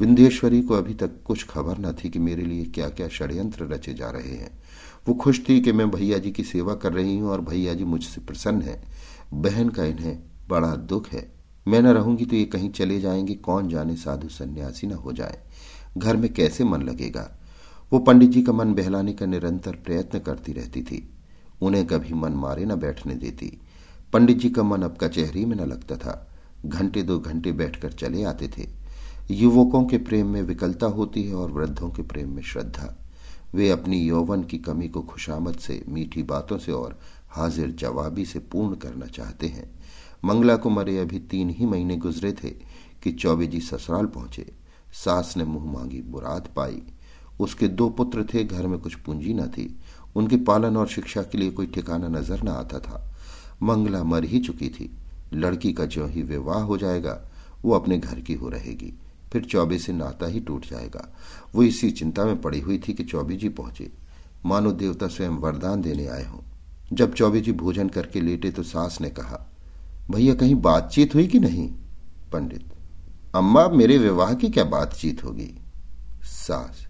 विंध्येश्वरी 0.00 0.62
को 0.62 0.74
अभी 0.74 0.94
तक 0.94 1.10
कुछ 1.24 1.46
खबर 1.46 1.78
न 1.78 1.92
थी 1.92 2.10
कि 2.10 2.18
मेरे 2.18 2.42
लिए 2.42 2.64
क्या 2.64 2.88
क्या 2.88 3.08
षड्यंत्र 3.08 3.64
रचे 3.64 3.94
जा 3.94 4.10
रहे 4.10 4.36
हैं। 4.36 4.62
वो 5.08 5.14
खुश 5.14 5.48
थी 5.48 5.60
कि 5.60 5.72
मैं 5.72 5.90
भैया 5.90 6.18
जी 6.18 6.30
की 6.30 6.44
सेवा 6.44 6.74
कर 6.74 6.92
रही 6.92 7.18
हूँ 7.18 7.30
और 7.30 7.40
भैया 7.40 7.74
जी 7.74 7.84
मुझसे 7.84 8.20
प्रसन्न 8.20 8.62
है। 8.62 8.82
बहन 9.34 9.68
का 9.68 9.84
इन्हें 9.84 10.18
बड़ा 10.48 10.76
दुख 10.76 11.08
है। 11.08 11.32
मैं 11.68 11.82
न 11.82 11.86
रहूँगी 11.86 12.24
तो 12.24 12.36
ये 12.36 12.44
कहीं 12.44 12.70
चले 12.70 13.00
जाएँगे, 13.00 13.34
कौन 13.34 13.68
जाने 13.68 13.96
साधु 13.96 14.28
सन्यासी 14.28 14.86
न 14.86 14.92
हो 14.92 15.12
जाए। 15.12 15.40
घर 15.98 16.16
में 16.16 16.32
कैसे 16.32 16.64
मन 16.64 16.82
लगेगा? 16.82 17.39
वो 17.92 17.98
पंडित 17.98 18.30
जी 18.30 18.42
का 18.42 18.52
मन 18.52 18.74
बहलाने 18.74 19.12
का 19.12 19.26
निरंतर 19.26 19.72
प्रयत्न 19.72 20.18
करती 20.18 20.52
रहती 20.52 20.82
थी। 20.82 21.10
उन्हें 21.62 21.86
कभी 21.86 22.14
मन 22.14 22.32
मारे 22.32 22.64
न 22.64 22.74
बैठने 22.74 23.14
देती। 23.14 23.60
पंडित 24.12 24.38
जी 24.38 24.50
का 24.50 24.62
मन 24.62 24.82
अब 24.82 24.98
कचहरी 25.00 25.44
में 25.44 25.56
न 25.56 25.60
लगता 25.60 25.96
था। 25.96 26.30
घंटे 26.66 27.02
दो 27.02 27.18
घंटे 27.18 27.52
बैठकर 27.52 27.92
चले 27.92 28.24
आते 28.24 28.48
थे। 28.48 28.68
युवकों 29.30 29.84
के 29.84 29.98
प्रेम 29.98 30.26
में 30.26 30.42
विकलता 30.42 30.86
होती 30.86 31.24
है 31.24 31.34
और 31.34 31.52
वृद्धों 31.52 31.90
के 31.90 32.02
प्रेम 32.02 32.30
में 32.30 32.42
श्रद्धा। 32.42 32.96
वे 33.54 33.70
अपनी 33.70 34.00
यौवन 34.00 34.42
की 34.42 34.58
कमी 34.58 34.88
को 34.88 35.02
खुशामद 35.02 35.54
से, 35.54 35.84
मीठी 35.88 36.22
बातों 36.22 36.58
से 36.58 36.72
और 36.72 36.98
हाजिर 37.28 37.70
जवाबी 37.70 38.24
से 38.24 38.38
पूर्ण 38.38 38.74
करना 38.74 39.06
चाहते 39.06 39.46
हैं। 39.46 39.80
मंगला 40.24 40.56
को 40.56 40.70
मरे 40.70 40.98
अभी 40.98 41.18
तीन 41.18 41.50
ही 41.50 41.66
महीने 41.66 41.96
गुजरे 41.96 42.32
थे 42.32 42.50
कि 43.02 43.12
चौबे 43.12 43.46
जी 43.46 43.60
ससुराल 43.60 44.06
पहुँचे। 44.06 44.52
सास 44.92 45.34
ने 45.36 45.44
मुँह 45.44 45.72
मांगी 45.72 46.02
मुराद 46.02 46.48
पाई। 46.56 46.82
उसके 47.40 47.68
दो 47.68 47.88
पुत्र 47.88 48.24
थे, 48.24 48.44
घर 48.44 48.66
में 48.66 48.78
कुछ 48.78 48.94
पूंजी 48.94 49.34
न 49.34 49.46
थी। 49.46 49.78
उनके 50.16 50.36
पालन 50.36 50.76
और 50.76 50.88
शिक्षा 50.88 51.22
के 51.22 51.38
लिए 51.38 51.50
कोई 51.50 51.66
ठिकाना 51.66 52.08
नज़र 52.08 52.42
न 52.42 52.48
आता 52.48 52.78
था। 52.78 53.12
मंगला 53.62 54.02
मर 54.04 54.24
ही 54.24 54.38
चुकी 54.38 54.68
थी। 54.68 54.90
लड़की 55.34 55.72
का 55.72 55.84
जो 55.84 56.06
ही 56.06 56.22
विवाह 56.22 56.62
हो 56.62 56.76
जाएगा, 56.78 57.20
वो 57.64 57.74
अपने 57.74 57.98
घर 57.98 58.20
की 58.20 58.34
हो 58.34 58.48
रहेगी। 58.48 58.92
फिर 59.32 59.44
चौबे 59.44 59.78
से 59.78 59.92
नाता 59.92 60.26
ही 60.26 60.40
टूट 60.40 60.66
जाएगा। 60.66 61.08
वो 61.54 61.62
इसी 61.62 61.90
चिंता 61.90 62.24
में 62.24 62.40
पड़ी 62.40 62.60
हुई 62.60 62.78
थी 62.78 62.92
कि 62.92 63.04
चौबे 63.04 63.36
जी 63.36 63.48
पहुँचे। 63.48 63.90
मानो 64.46 64.72
देवता 64.72 65.08
स्वयं 65.08 65.30
वरदान 65.30 65.82
देने 65.82 66.06
आए 66.06 66.24
हों। 66.24 66.40
जब 66.92 67.14
चौबे 67.14 67.40
जी 67.40 67.52
भोजन 67.52 67.88
करके 67.88 68.20
लेटे 68.20 68.50
तो 68.50 68.62
सास 68.62 69.00
ने 69.00 69.10
कहा, 69.10 69.46
भैया, 70.10 70.34
कहीं 70.34 70.54
बातचीत 70.54 71.14
हुई 71.14 71.26
कि 71.26 71.40
नहीं? 71.40 71.68
पंडित, 72.32 72.72
अम्मा, 73.34 73.68
मेरे 73.68 73.98
विवाह 73.98 74.34
की 74.34 74.48
क्या 74.50 74.64
बातचीत 74.64 75.24
होगी? 75.24 75.50
सास 76.22 76.86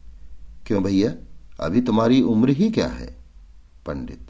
क्यों 0.71 0.83
भैया? 0.83 1.11
अभी 1.61 1.81
तुम्हारी 1.81 2.21
उम्र 2.23 2.51
ही 2.51 2.71
क्या 2.71 2.87
है? 2.87 3.07
पंडित, 3.87 4.27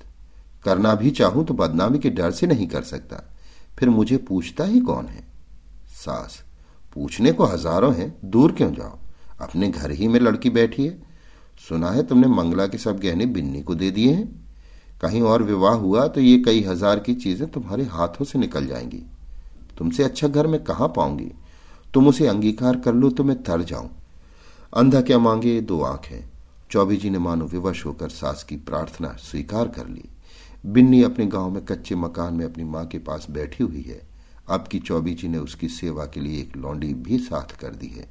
करना 0.65 0.95
भी 0.95 1.11
चाहूँ 1.11 1.45
तो 1.47 1.55
बदनामी 1.55 1.99
के 1.99 2.11
डर 2.11 2.31
से 2.31 2.47
नहीं 2.47 2.67
कर 2.67 2.83
सकता। 2.83 3.23
फिर 3.79 3.89
मुझे 3.89 4.17
पूछता 4.19 4.65
ही 4.65 4.81
कौन 4.81 5.07
है? 5.07 5.25
सास, 5.97 6.43
पूछने 6.95 7.33
को 7.33 7.45
हज़ारों 7.45 7.95
हैं, 7.95 8.15
दूर 8.25 8.53
क्यों 8.53 8.73
जाओ? 8.75 8.99
अपने 9.41 9.69
घर 9.69 9.91
ही 9.91 10.09
में 10.09 10.19
लड़की 10.21 10.51
बैठी 10.51 10.87
है। 10.87 10.99
सुना 11.69 11.91
है 11.91 12.07
तुमने 12.07 12.29
मंगला 12.29 12.67
के 12.67 12.79
सब 12.79 13.01
गहने 13.01 13.27
बिन्नी 13.27 13.63
को 13.63 13.75
दे 13.75 13.91
दिए 13.91 14.13
हैं। 14.13 14.27
कहीं 15.03 15.23
और 15.23 15.43
विवाह 15.43 15.75
हुआ 15.75 16.07
तो 16.09 16.21
ये 16.21 16.39
कई 16.39 16.63
हज़ार 16.63 16.99
की 16.99 17.15
चीज़ें 17.17 17.49
तुम्हारे 17.51 17.85
हाथों 17.85 18.25
से 18.25 18.39
निकल 18.39 18.67
जाएँगी। 18.67 19.03
तुमसे 19.79 20.05
अच्छा 20.05 20.29
घर 20.29 20.47
में 20.47 20.63
कहाँ 20.65 20.89
पाऊँगी? 20.89 21.31
तुम 21.95 22.09
उसे 22.09 22.27
अंगीकार 22.27 22.81
कर 22.81 22.95
लो 22.95 23.11
तो 23.11 23.25
मैं 23.25 23.43
तर 23.43 23.63
जाऊँ। 23.63 23.91
अंधा 24.77 25.01
क्या 25.01 25.19
मांगे, 25.19 25.61
दो 25.61 25.81
आँखें। 25.83 26.30
चौबी 26.71 26.97
जी 26.97 27.11
ने 27.11 27.19
मानो 27.19 27.47
विवश 27.47 27.87
होकर 27.87 28.09
सास 28.09 28.43
की 28.45 28.57
प्रार्थना 28.57 29.09
स्वीकार 29.09 29.69
कर 29.69 29.89
ली। 29.89 30.09
बिन्नी 30.67 31.03
अपने 31.03 31.27
गाँव 31.27 31.51
में 31.51 31.65
कच्चे 31.65 31.95
मकान 31.95 32.35
में 32.35 32.45
अपनी 32.45 32.65
माँ 32.65 32.87
के 32.87 32.99
पास 32.99 33.27
बैठी 33.31 33.65
हुई 33.65 33.83
है। 33.83 34.01
अब 34.49 34.67
की 34.67 34.79
चौबी 34.79 35.15
जी 35.15 35.29
ने 35.29 35.39
उसकी 35.39 35.69
सेवा 35.69 36.05
के 36.05 36.21
लिए 36.21 36.41
एक 36.41 36.57
लौंडी 36.57 36.95
भी 36.95 37.19
साथ 37.19 37.57
कर 37.61 37.69
दी 37.69 37.87
है। 37.87 38.09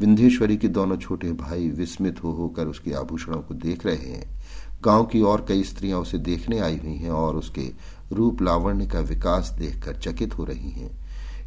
विंध्येश्वरी 0.00 0.56
के 0.56 0.68
दोनों 0.68 0.96
छोटे 0.96 1.32
भाई 1.32 1.68
विस्मित 1.68 2.24
हो 2.24 2.32
होकर 2.32 2.66
उसके 2.66 2.92
आभूषणों 2.92 3.42
को 3.42 3.54
देख 3.54 3.86
रहे 3.86 4.10
हैं। 4.10 4.40
गाँव 4.84 5.04
की 5.04 5.20
और 5.20 5.44
कई 5.48 5.64
स्त्रियाँ 5.64 6.00
उसे 6.00 6.18
देखने 6.18 6.58
आई 6.58 6.76
हुई 6.76 6.96
हैं 6.96 7.10
और 7.10 7.36
उसके 7.36 7.70
रूप 8.12 8.42
लावण्य 8.42 8.86
का 8.86 9.00
विकास 9.00 9.54
देखकर 9.58 9.96
चकित 9.96 10.38
हो 10.38 10.44
रही 10.44 10.70
हैं। 10.70 10.90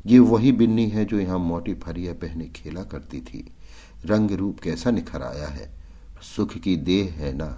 ये 0.06 0.20
वही 0.20 0.52
बिन्नी 0.52 0.88
है 0.88 1.06
जो 1.06 1.20
यहाँ 1.20 1.40
मोटी 1.40 1.74
फरिया 1.74 2.14
पहने 2.14 2.46
खेला 2.46 2.84
करती 2.84 3.22
थी। 3.22 3.52
रंग 4.06 4.32
रूप 4.32 4.60
कैसा 4.60 4.92
निखर 4.92 5.22
आया 5.22 5.48
है। 5.48 5.83
सुख 6.26 6.54
की 6.54 6.76
देह 6.78 7.14
है 7.14 7.34
ना। 7.34 7.58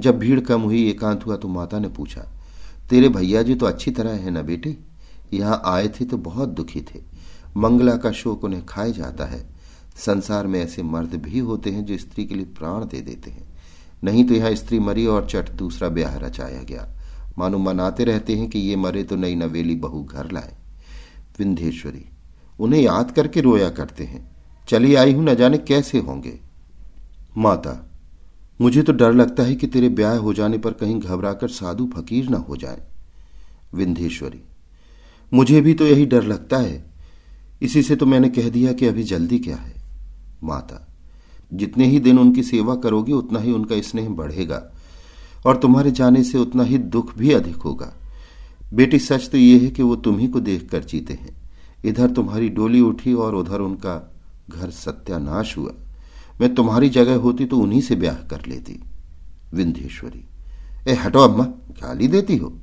जब 0.00 0.18
भीड़ 0.18 0.40
कम 0.40 0.60
हुई, 0.60 0.88
एकांत 0.90 1.26
हुआ 1.26 1.36
तो 1.36 1.48
माता 1.48 1.78
ने 1.78 1.88
पूछा, 1.88 2.26
तेरे 2.90 3.08
भैया 3.08 3.42
जी 3.42 3.54
तो 3.54 3.66
अच्छी 3.66 3.90
तरह 3.90 4.14
है 4.14 4.30
ना 4.30 4.42
बेटे? 4.42 4.76
यहाँ 5.32 5.60
आए 5.64 5.88
थे 5.90 6.04
तो 6.04 6.16
बहुत 6.18 6.48
दुखी 6.48 6.80
थे। 6.84 7.00
मंगला 7.56 7.96
का 7.96 8.10
शोक 8.12 8.44
उन्हें 8.44 8.64
खाए 8.66 8.92
जाता 8.92 9.24
है। 9.24 9.40
संसार 9.96 10.46
में 10.46 10.60
ऐसे 10.60 10.82
मर्द 10.82 11.14
भी 11.14 11.38
होते 11.38 11.70
हैं 11.70 11.84
जो 11.84 11.96
स्त्री 11.98 12.24
के 12.24 12.34
लिए 12.34 12.44
प्राण 12.58 12.84
दे 12.84 13.00
देते 13.00 13.30
हैं। 13.30 13.46
नहीं 14.04 14.24
तो 14.24 14.34
यहाँ 14.34 14.54
स्त्री 14.54 14.78
मरी 14.78 15.06
और 15.06 15.26
चट 15.26 15.50
दूसरा 15.52 15.88
ब्याह 15.88 16.16
रचाया 16.16 16.62
गया। 16.62 16.86
मानो 17.38 17.58
मनाते 17.58 18.04
रहते 18.04 18.36
हैं 18.36 18.48
कि 18.50 18.58
ये 18.58 18.76
मरे 18.76 19.02
तो 19.04 19.16
नई 19.16 19.34
नवेली 19.34 19.74
बहू 19.76 20.02
घर 20.04 20.30
लाए। 20.32 20.56
विंध्येश्वरी, 21.38 22.04
उन्हें 22.60 22.80
याद 22.80 23.10
करके 23.10 23.40
रोया 23.40 23.68
करते 23.70 24.04
हैं। 24.04 24.28
चली 24.68 24.94
आई 24.94 25.12
हूँ, 25.12 25.24
न 25.24 25.34
जाने 25.34 25.58
कैसे 25.58 25.98
होंगे? 25.98 26.38
माता 27.36 27.72
मुझे 28.62 28.82
तो 28.82 28.92
डर 28.92 29.12
लगता 29.12 29.42
है 29.42 29.54
कि 29.54 29.66
तेरे 29.66 29.88
ब्याह 29.88 30.16
हो 30.16 30.32
जाने 30.32 30.58
पर 30.58 30.72
कहीं 30.72 30.98
घबराकर 31.00 31.48
साधु 31.48 31.88
फकीर 31.94 32.28
न 32.30 32.34
हो 32.34 32.56
जाए। 32.56 32.82
विंध्येश्वरी, 33.74 34.40
मुझे 35.32 35.60
भी 35.60 35.74
तो 35.74 35.86
यही 35.86 36.06
डर 36.06 36.22
लगता 36.22 36.58
है। 36.58 36.84
इसी 37.62 37.82
से 37.82 37.96
तो 37.96 38.06
मैंने 38.06 38.28
कह 38.28 38.48
दिया 38.48 38.72
कि 38.72 38.86
अभी 38.86 39.02
जल्दी 39.02 39.38
क्या 39.38 39.56
है। 39.56 39.74
माता, 40.44 40.86
जितने 41.52 41.86
ही 41.86 42.00
दिन 42.00 42.18
उनकी 42.18 42.42
सेवा 42.42 42.74
करोगे, 42.74 43.12
उतना 43.12 43.38
ही 43.38 43.52
उनका 43.52 43.80
स्नेह 43.80 44.08
बढ़ेगा 44.08 44.62
और 45.46 45.56
तुम्हारे 45.56 45.90
जाने 45.90 46.24
से 46.24 46.38
उतना 46.38 46.62
ही 46.62 46.78
दुख 46.78 47.16
भी 47.18 47.32
अधिक 47.32 47.56
होगा। 47.56 47.92
बेटी, 48.74 48.98
सच 48.98 49.28
तो 49.30 49.38
यह 49.38 49.62
है 49.62 49.70
कि 49.70 49.82
वो 49.82 49.96
तुम्ही 49.96 50.28
को 50.28 50.40
देखकर 50.40 50.84
जीते 50.84 51.14
हैं। 51.14 51.36
इधर 51.84 52.10
तुम्हारी 52.10 52.48
डोली 52.48 52.80
उठी 52.80 53.12
और 53.14 53.34
उधर 53.34 53.60
उनका 53.60 54.12
घर 54.50 54.70
सत्यानाश 54.70 55.58
हुआ। 55.58 55.74
मैं 56.42 56.54
तुम्हारी 56.54 56.88
जगह 56.88 57.16
होती 57.16 57.44
तो 57.44 57.58
उन्हीं 57.58 57.80
से 57.80 57.96
ब्याह 57.96 58.14
कर 58.14 58.46
लेती। 58.48 58.82
विंध्येश्वरी, 59.54 60.24
ए, 60.88 60.94
हटो 60.94 61.18
अम्मा, 61.18 61.44
गाली 61.82 62.08
देती 62.08 62.36
हो? 62.36 62.58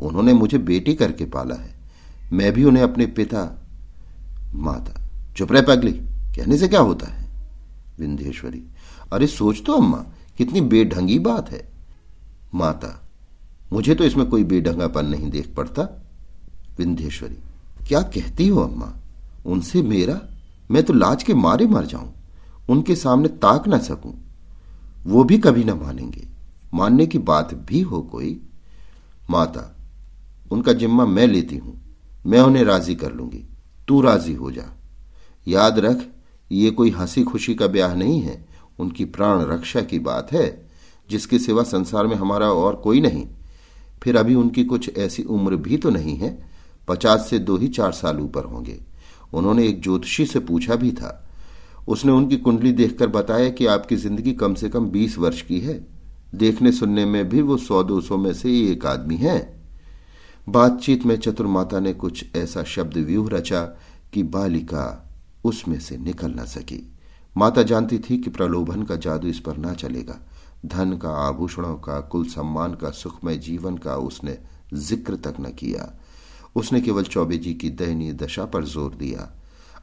उन्होंने 0.00 0.32
मुझे 0.32 0.58
बेटी 0.58 0.94
करके 0.94 1.24
पाला 1.24 1.54
है। 1.54 1.80
मैं 2.32 2.52
भी 2.52 2.64
उन्हें 2.64 2.82
अपने 2.82 3.06
पिता, 3.06 3.68
माता, 4.54 5.08
चुप 5.36 5.52
रहे 5.52 5.62
पगली, 5.62 5.92
कहने 6.36 6.58
से 6.58 6.68
क्या 6.68 6.80
होता 6.80 7.06
है? 7.06 7.30
विंध्येश्वरी, 7.98 8.62
अरे 9.12 9.26
सोच 9.26 9.62
तो 9.66 9.72
अम्मा, 9.72 10.04
कितनी 10.38 10.60
बेढंगी 10.60 11.18
बात 11.18 11.50
है। 11.50 11.72
माता, 12.54 13.10
मुझे 13.72 13.94
तो 13.94 14.04
इसमें 14.04 14.26
कोई 14.26 14.44
बेढंगापन 14.44 15.06
नहीं 15.06 15.30
देख 15.30 15.54
पड़ता। 15.54 15.82
विंध्येश्वरी, 16.78 17.38
क्या 17.88 18.00
कहती 18.00 18.48
हो 18.48 18.60
अम्मा? 18.60 18.94
उनसे 19.46 19.82
मेरा, 19.82 20.20
मैं 20.70 20.82
तो 20.82 20.92
लाज 20.92 21.22
के 21.22 21.34
मारे 21.34 21.66
मर 21.66 21.86
जाऊँ। 21.86 22.19
उनके 22.70 22.96
सामने 22.96 23.28
ताक 23.28 23.68
ना 23.68 23.78
सकूँ। 23.78 24.24
वो 25.06 25.24
भी 25.24 25.38
कभी 25.38 25.64
ना 25.64 25.74
मानेंगे। 25.74 26.28
मानने 26.74 27.06
की 27.06 27.18
बात 27.18 27.54
भी 27.54 27.80
हो 27.80 28.02
कोई। 28.02 28.42
माता, 29.30 29.76
उनका 30.50 30.72
जिम्मा 30.72 31.06
मैं 31.06 31.26
लेती 31.26 31.56
हूँ। 31.56 31.80
मैं 32.26 32.40
उन्हें 32.40 32.64
राज़ी 32.64 32.94
कर 32.94 33.12
लूँगी। 33.12 33.44
तू 33.88 34.00
राज़ी 34.00 34.34
हो 34.34 34.50
जा। 34.50 34.76
याद 35.48 35.78
रख, 35.78 36.06
ये 36.52 36.70
कोई 36.70 36.90
हँसी 36.90 37.22
खुशी 37.22 37.54
का 37.54 37.66
ब्याह 37.66 37.94
नहीं 37.94 38.20
है। 38.20 38.48
उनकी 38.78 39.04
प्राण 39.04 39.40
रक्षा 39.40 39.80
की 39.80 39.98
बात 39.98 40.32
है, 40.32 40.70
जिसके 41.10 41.38
सिवा 41.38 41.62
संसार 41.62 42.06
में 42.06 42.16
हमारा 42.16 42.48
और 42.48 42.76
कोई 42.76 43.00
नहीं। 43.00 43.28
फिर 44.02 44.16
अभी 44.16 44.34
उनकी 44.34 44.64
कुछ 44.64 44.98
ऐसी 44.98 45.22
उम्र 45.22 45.56
भी 45.56 45.76
तो 45.76 45.90
नहीं 45.90 46.16
है। 46.16 46.50
पचास 46.88 47.26
से 47.30 47.38
दो 47.38 47.56
ही 47.56 47.68
चार 47.68 47.92
साल 47.92 48.20
ऊपर 48.20 48.44
होंगे। 48.44 48.80
उन्होंने 49.34 49.68
एक 49.68 49.82
ज्योतिषी 49.82 50.26
से 50.26 50.40
पूछा 50.40 50.74
भी 50.74 50.92
था 50.92 51.26
उसने 51.88 52.12
उनकी 52.12 52.36
कुंडली 52.36 52.72
देखकर 52.72 53.06
बताया 53.06 53.48
कि 53.50 53.66
आपकी 53.66 53.96
ज़िंदगी 53.96 54.32
कम 54.32 54.54
से 54.54 54.68
कम 54.68 54.88
बीस 54.90 55.18
वर्ष 55.18 55.42
की 55.42 55.60
है। 55.60 55.74
देखने 56.34 56.72
सुनने 56.72 57.04
में 57.04 57.28
भी 57.28 57.42
वो 57.42 57.56
सौ 57.56 57.82
दो 57.82 58.00
सौ 58.00 58.16
में 58.16 58.32
से 58.32 58.50
एक 58.72 58.86
आदमी 58.86 59.16
है। 59.16 59.38
बातचीत 60.48 61.04
में 61.06 61.16
चतुर्माता 61.16 61.80
ने 61.80 61.92
कुछ 61.92 62.24
ऐसा 62.36 62.62
शब्द 62.64 62.96
व्यूह 62.96 63.28
रचा 63.30 63.62
कि 64.12 64.22
बालिका 64.22 65.12
उसमें 65.44 65.78
से 65.80 65.96
निकल 65.96 66.30
न 66.30 66.44
सकी। 66.44 66.82
माता 67.36 67.62
जानती 67.62 67.98
थी 67.98 68.18
कि 68.18 68.30
प्रलोभन 68.30 68.82
का 68.82 68.96
जादू 68.96 69.28
इस 69.28 69.40
पर 69.40 69.56
ना 69.56 69.74
चलेगा। 69.74 70.18
धन 70.66 70.96
का, 70.96 71.10
आभूषणों 71.28 71.74
का, 71.74 72.00
कुल 72.00 72.24
सम्मान 72.24 72.74
का, 72.74 72.90
सुखमय 72.90 73.36
जीवन 73.36 73.76
का 73.76 73.96
उसने 73.96 74.38
ज़िक्र 74.74 75.16
तक 75.16 75.34
न 75.40 75.52
किया। 75.52 75.92
उसने 76.56 76.80
केवल 76.80 77.04
चौबे 77.04 77.38
जी 77.38 77.54
की 77.54 77.70
दयनीय 77.70 78.12
दशा 78.12 78.44
पर 78.44 78.64
ज़ोर 78.64 78.94
दिया। 78.94 79.30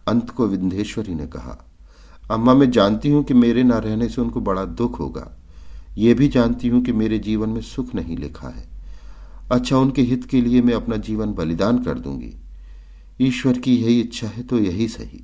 अंत 0.08 0.30
को 0.30 0.48
विंध्येश्वरी 0.48 1.16
ने 1.16 1.28
कहा 1.28 1.64
अम्मा, 2.32 2.54
मैं 2.54 2.72
जानती 2.72 3.10
हूँ 3.10 3.24
कि 3.24 3.34
मेरे 3.34 3.63
ना 3.63 3.78
रहने 3.78 4.10
से 4.10 4.22
उनको 4.22 4.42
बड़ा 4.42 4.66
दुख 4.66 5.00
होगा। 5.00 5.32
ये 5.98 6.13
भी 6.13 6.28
जानती 6.28 6.68
हूँ 6.68 6.82
कि 6.84 6.92
मेरे 6.92 7.20
जीवन 7.20 7.50
में 7.50 7.62
सुख 7.62 7.94
नहीं 7.96 8.18
लिखा 8.18 8.48
है। 8.48 8.68
अच्छा 9.52 9.78
उनके 9.78 10.02
हित 10.02 10.26
के 10.26 10.42
लिए 10.42 10.62
मैं 10.62 10.74
अपना 10.74 10.98
जीवन 10.98 11.34
बलिदान 11.34 11.84
कर 11.84 12.00
दूँगी। 12.00 12.34
ईश्वर 13.22 13.58
की 13.58 13.76
यही 13.76 14.00
इच्छा 14.02 14.28
है 14.28 14.44
तो 14.44 14.60
यही 14.60 14.88
सही। 14.88 15.24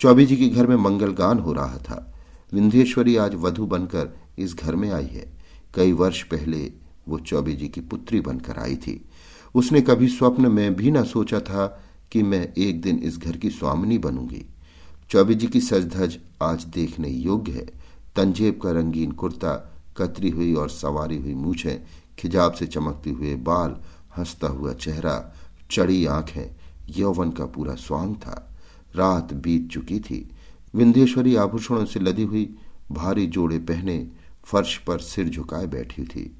चौबी 0.00 0.26
जी 0.26 0.36
के 0.36 0.48
घर 0.48 0.66
में 0.66 0.76
मंगल 0.76 1.12
गान 1.12 1.38
हो 1.38 1.52
रहा 1.52 1.78
था। 1.78 2.14
विंध्येश्वरी 2.52 3.16
आज 3.16 3.34
वधु 3.34 3.66
बनकर 3.66 4.16
इस 4.38 4.54
घर 4.54 4.76
में 4.76 4.90
आई 4.90 5.06
है। 5.06 5.32
कई 5.74 5.92
वर्ष 5.92 6.22
पहले 6.22 6.72
वो 7.08 7.18
चौबे 7.18 7.52
जी 7.52 7.68
की 7.68 7.80
पुत्री 7.80 8.20
बनकर 8.20 8.58
आई 8.58 8.76
थी। 8.76 9.04
उसने 9.54 9.80
कभी 9.80 10.08
स्वप्न 10.08 10.46
में 10.46 10.74
भी 10.76 10.90
ना 10.90 11.02
सोचा 11.02 11.40
था 11.40 11.66
कि 12.12 12.22
मैं 12.22 12.52
एक 12.58 12.80
दिन 12.82 12.98
इस 12.98 13.18
घर 13.18 13.36
की 13.36 13.50
स्वामिनी 13.50 13.98
बनूँगी। 13.98 14.44
चौबे 15.10 15.34
जी 15.34 15.46
की 15.46 15.60
सजधज 15.60 16.18
आज 16.42 16.64
देखने 16.64 17.08
योग्य 17.08 17.52
है। 17.52 17.66
तंजेब 18.16 18.60
का 18.60 18.70
रंगीन 18.70 19.12
कुर्ता, 19.12 19.72
कतरी 19.96 20.30
हुई 20.30 20.54
और 20.54 20.70
सवारी 20.70 21.16
हुई 21.16 21.34
मूछें, 21.34 21.86
खिजाब 22.18 22.52
से 22.52 22.66
चमकते 22.66 23.10
हुए 23.10 23.34
बाल, 23.34 23.76
हंसता 24.18 24.46
हुआ 24.46 24.72
चेहरा, 24.72 25.34
चढ़ी 25.70 26.06
आँखें, 26.06 26.56
यौवन 26.96 27.30
का 27.30 27.46
पूरा 27.46 27.74
स्वांग 27.74 28.16
था। 28.16 28.56
रात 28.96 29.34
बीत 29.34 29.70
चुकी 29.70 30.00
थी। 30.00 30.30
विंध्येश्वरी 30.74 31.36
आभूषणों 31.36 31.84
से 31.84 32.00
लदी 32.00 32.22
हुई, 32.22 32.56
भारी 32.92 33.26
जोड़े 33.26 33.58
पहने, 33.58 34.08
फर्श 34.44 34.78
पर 34.78 34.98
सिर 34.98 35.28
झुकाए 35.28 35.66
बैठी 35.66 36.04
थी। 36.04 36.36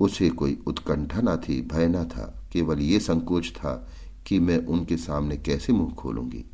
उसे 0.00 0.30
कोई 0.30 0.58
उत्कंठा 0.66 1.20
न 1.20 1.36
थी, 1.36 1.62
भय 1.62 1.88
न 1.88 2.04
था, 2.04 2.44
केवल 2.52 2.78
ये 2.78 3.00
संकोच 3.00 3.52
था 3.56 3.88
कि 4.26 4.38
मैं 4.38 4.66
उनके 4.66 4.96
सामने 4.96 5.36
कैसे 5.36 5.72
मुँह 5.72 5.94
खोलूँगी। 5.94 6.44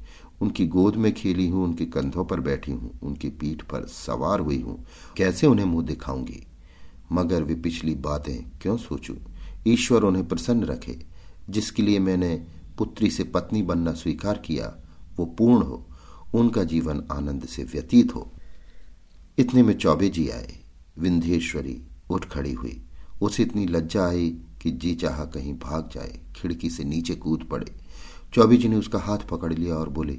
उनकी 0.43 0.67
गोद 0.67 0.97
में 0.97 1.15
खेली 1.15 1.49
हूँ, 1.49 1.65
उनके 1.65 1.87
कंधों 1.87 2.25
पर 2.25 2.41
बैठी 2.41 2.73
हूँ, 2.73 2.99
उनकी 3.03 3.29
पीठ 3.29 3.63
पर 3.63 3.87
सवार 3.87 4.41
हुई 4.41 4.61
हूँ। 4.61 4.87
कैसे 5.17 5.47
उन्हें 5.47 5.67
मुँह 5.67 5.87
दिखाऊँगी? 5.87 6.47
मगर 7.13 7.43
वे 7.43 7.55
पिछली 7.55 7.95
बातें 7.95 8.59
क्यों 8.61 8.77
सोचूं? 8.77 9.17
ईश्वर 9.67 10.03
उन्हें 10.03 10.29
प्रसन्न 10.29 10.65
रखे। 10.65 11.07
जिसके 11.51 11.83
लिए 11.83 11.99
मैंने 11.99 12.47
पुत्री 12.79 13.11
से 13.11 13.25
पत्नी 13.25 13.63
बनना 13.63 13.93
स्वीकार 13.93 14.39
किया, 14.39 14.77
वो 15.17 15.27
पूर्ण 15.27 15.63
हो। 15.63 15.87
उनका 16.35 16.65
जीवन 16.65 17.05
आनंद 17.13 17.45
से 17.45 17.65
व्यतीत 17.65 18.15
हो। 18.15 18.33
इतने 19.39 19.63
में 19.63 19.79
चौबे 19.79 20.09
जी 20.09 20.29
आए। 20.29 20.59
विंध्येश्वरी 20.99 21.83
उठ 22.11 22.25
खड़ी 22.25 22.53
हुई। 22.53 22.85
उसे 23.23 23.43
इतनी 23.43 23.67
लज्जा 23.67 24.09
आई 24.09 24.39
कि 24.63 24.71
जी 24.71 24.95
चाह 24.95 25.25
कहीं 25.25 25.55
भाग 25.55 25.91
जाए। 25.93 26.21
खिड़की 26.37 26.71
से 26.71 26.85
नीचे 26.85 27.15
कूद 27.15 27.43
पड़े। 27.43 27.75
चौबी 28.35 28.57
जी 28.57 28.69
ने 28.69 28.77
उसका 28.77 28.99
हाथ 28.99 29.19
पकड़ 29.19 29.53
लिया 29.53 29.75
और 29.75 29.89
बोले, 29.89 30.19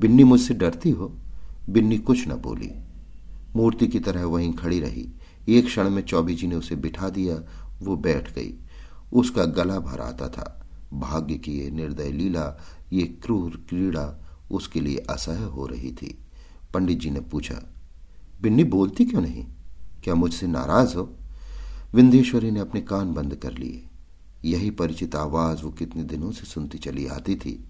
बिन्नी 0.00 0.24
मुझसे 0.24 0.54
डरती 0.54 0.90
हो? 0.90 1.18
बिन्नी 1.70 1.98
कुछ 1.98 2.28
न 2.28 2.32
बोली। 2.32 2.70
मूर्ति 3.56 3.86
की 3.86 4.00
तरह 4.00 4.24
वहीं 4.24 4.52
खड़ी 4.52 4.80
रही। 4.80 5.08
एक 5.48 5.66
क्षण 5.66 5.90
में 5.90 6.02
चौबी 6.02 6.34
जी 6.34 6.46
ने 6.46 6.54
उसे 6.54 6.76
बिठा 6.76 7.08
दिया, 7.08 7.36
वो 7.82 7.96
बैठ 7.96 8.34
गई। 8.34 8.54
उसका 9.12 9.44
गला 9.44 9.78
भर 9.78 10.00
आता 10.00 10.28
था। 10.28 10.58
भाग्य 10.92 11.34
की 11.34 11.52
ये 11.52 11.70
निर्दय 11.70 12.12
लीला, 12.12 12.60
ये 12.92 13.02
क्रूर 13.02 13.64
क्रीड़ा 13.68 14.24
उसके 14.50 14.80
लिए 14.80 14.96
असह्य 14.96 15.44
हो 15.44 15.66
रही 15.66 15.92
थी। 15.92 16.18
पंडित 16.74 16.98
जी 16.98 17.10
ने 17.10 17.20
पूछा, 17.20 17.62
बिन्नी 18.42 18.64
बोलती 18.64 19.04
क्यों 19.04 19.22
नहीं? 19.22 19.44
क्या 20.04 20.14
मुझसे 20.14 20.46
नाराज़ 20.46 20.96
हो? 20.96 21.16
विंध्येश्वरी 21.94 22.50
ने 22.50 22.60
अपने 22.60 22.80
कान 22.80 23.12
बंद 23.12 23.34
कर 23.34 23.52
लिए। 23.52 23.84
यही 24.44 24.70
परिचित 24.70 25.14
आवाज़ 25.14 25.62
वो 25.62 25.70
कितने 25.70 26.04
दिनों 26.04 26.32
से 26.32 26.44
सुनती 26.44 26.78
चली 26.78 27.06
आती 27.06 27.36
थी। 27.36 27.64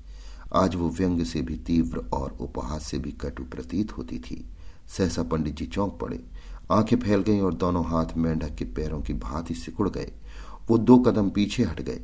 आज 0.54 0.74
वो 0.74 0.90
व्यंग 0.90 1.24
से 1.24 1.42
भी 1.42 1.56
तीव्र 1.56 1.98
और 1.98 2.37
उपहास 2.40 2.87
से 2.87 2.98
भी 2.98 3.12
कटु 3.12 3.44
प्रतीत 3.44 3.98
होती 3.98 4.18
थी। 4.18 4.46
सहसा 4.88 5.22
पंडित 5.22 5.56
जी 5.56 5.66
चौंक 5.66 5.98
पड़े। 6.00 6.24
आँखें 6.70 6.96
फैल 6.96 7.20
गईं 7.20 7.40
और 7.40 7.54
दोनों 7.54 7.85
हाथ 7.85 8.06
मेंढक 8.16 8.54
के 8.54 8.64
पैरों 8.64 9.00
की 9.00 9.14
भांति 9.14 9.54
सिकुड़ 9.54 9.90
गए। 9.90 10.12
वो 10.68 10.78
दो 10.78 10.98
कदम 10.98 11.30
पीछे 11.30 11.64
हट 11.64 11.80
गए। 11.80 12.02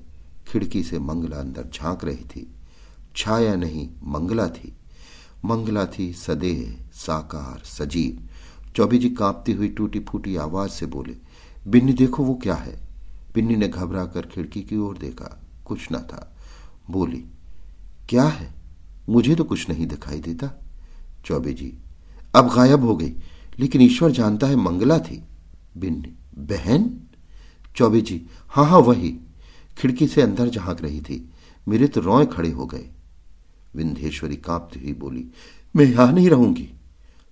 खिड़की 0.48 0.82
से 0.82 0.98
मंगला 0.98 1.36
अंदर 1.36 1.70
झाँक 1.74 2.04
रही 2.04 2.24
थी। 2.24 2.54
छाया 3.16 3.54
नहीं, 3.54 3.88
मंगला 4.04 4.48
थी। 4.48 4.76
मंगला 5.44 5.86
थी 5.86 6.12
सदेह, 6.12 6.84
साकार, 6.92 7.62
सजीव। 7.64 8.28
चौबी 8.76 8.98
जी 8.98 9.10
कांपती 9.10 9.52
हुई 9.52 9.68
टूटी 9.68 10.00
फूटी 10.00 10.36
आवाज़ 10.36 10.70
से 10.70 10.86
बोले, 10.86 11.16
बिन्नी 11.68 11.92
देखो 11.92 12.24
वो 12.24 12.34
क्या 12.34 12.54
है? 12.54 12.87
बिन्नी 13.38 13.56
ने 13.56 13.68
घबरा 13.68 14.04
कर 14.04 14.22
खिड़की 14.22 14.62
की 14.62 14.76
ओर 14.76 14.98
देखा। 14.98 15.40
कुछ 15.64 15.88
न 15.92 15.96
था। 15.96 16.36
बोली, 16.90 17.24
क्या 18.08 18.24
है? 18.24 18.54
मुझे 19.08 19.34
तो 19.34 19.44
कुछ 19.44 19.68
नहीं 19.68 19.86
दिखाई 19.86 20.18
देता। 20.18 20.50
चौबे 21.24 21.52
जी, 21.52 21.78
अब 22.36 22.48
गायब 22.56 22.84
हो 22.84 22.96
गई, 22.96 23.12
लेकिन 23.58 23.82
ईश्वर 23.82 24.10
जानता 24.10 24.46
है 24.46 24.56
मंगला 24.56 24.98
थी। 24.98 25.22
बिन्नी, 25.76 26.12
बहन? 26.38 27.00
चौबे 27.76 28.00
जी 28.00 28.26
हाँ 28.48 28.64
हाँ 28.64 28.78
वही। 28.78 29.18
खिड़की 29.78 30.06
से 30.06 30.22
अंदर 30.22 30.48
झाँक 30.48 30.80
रही 30.82 31.00
थी। 31.00 31.30
मेरे 31.68 31.86
तो 31.86 32.00
रोए 32.00 32.26
खड़े 32.26 32.50
हो 32.50 32.66
गए। 32.66 32.88
विंध्येश्वरी 33.76 34.36
कांपती 34.36 34.80
हुई 34.80 34.92
बोली, 34.92 35.26
मैं 35.76 35.84
यहाँ 35.84 36.12
नहीं 36.12 36.30
रहूँगी। 36.30 36.68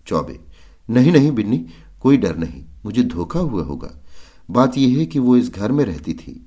चौबे, 0.07 0.41
नहीं 0.91 1.13
नहीं, 1.13 1.31
बिन्नी, 1.33 1.67
कोई 2.01 2.17
डर 2.17 2.37
नहीं। 2.37 2.65
मुझे 2.85 3.03
धोखा 3.03 3.41
हुआ 3.41 3.63
होगा। 3.63 4.03
बात 4.51 4.79
यह 4.79 4.99
है 4.99 5.07
कि 5.07 5.19
वो 5.19 5.37
इस 5.37 5.51
घर 5.51 5.73
में 5.73 5.85
रहती 5.85 6.15
थी, 6.15 6.47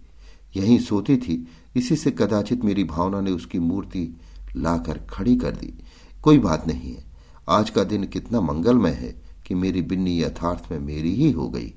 यहीं 0.55 0.79
सोती 0.79 1.17
थी, 1.17 1.47
इसी 1.75 1.95
से 1.95 2.11
कदाचित 2.11 2.63
मेरी 2.63 2.83
भावना 2.83 3.21
ने 3.21 3.31
उसकी 3.31 3.59
मूर्ति 3.59 4.19
लाकर 4.55 4.97
खड़ी 4.97 5.35
कर 5.37 5.51
दी। 5.51 5.73
कोई 6.21 6.37
बात 6.37 6.67
नहीं 6.67 6.93
है, 6.93 7.03
आज 7.49 7.69
का 7.69 7.83
दिन 7.83 8.03
कितना 8.03 8.41
मंगलमय 8.41 8.91
है 8.91 9.21
कि 9.47 9.55
मेरी 9.55 9.81
बिन्नी 9.81 10.21
यथार्थ 10.23 10.71
में 10.71 10.79
मेरी 10.79 11.15
ही 11.15 11.31
हो 11.31 11.49
गई। 11.49 11.73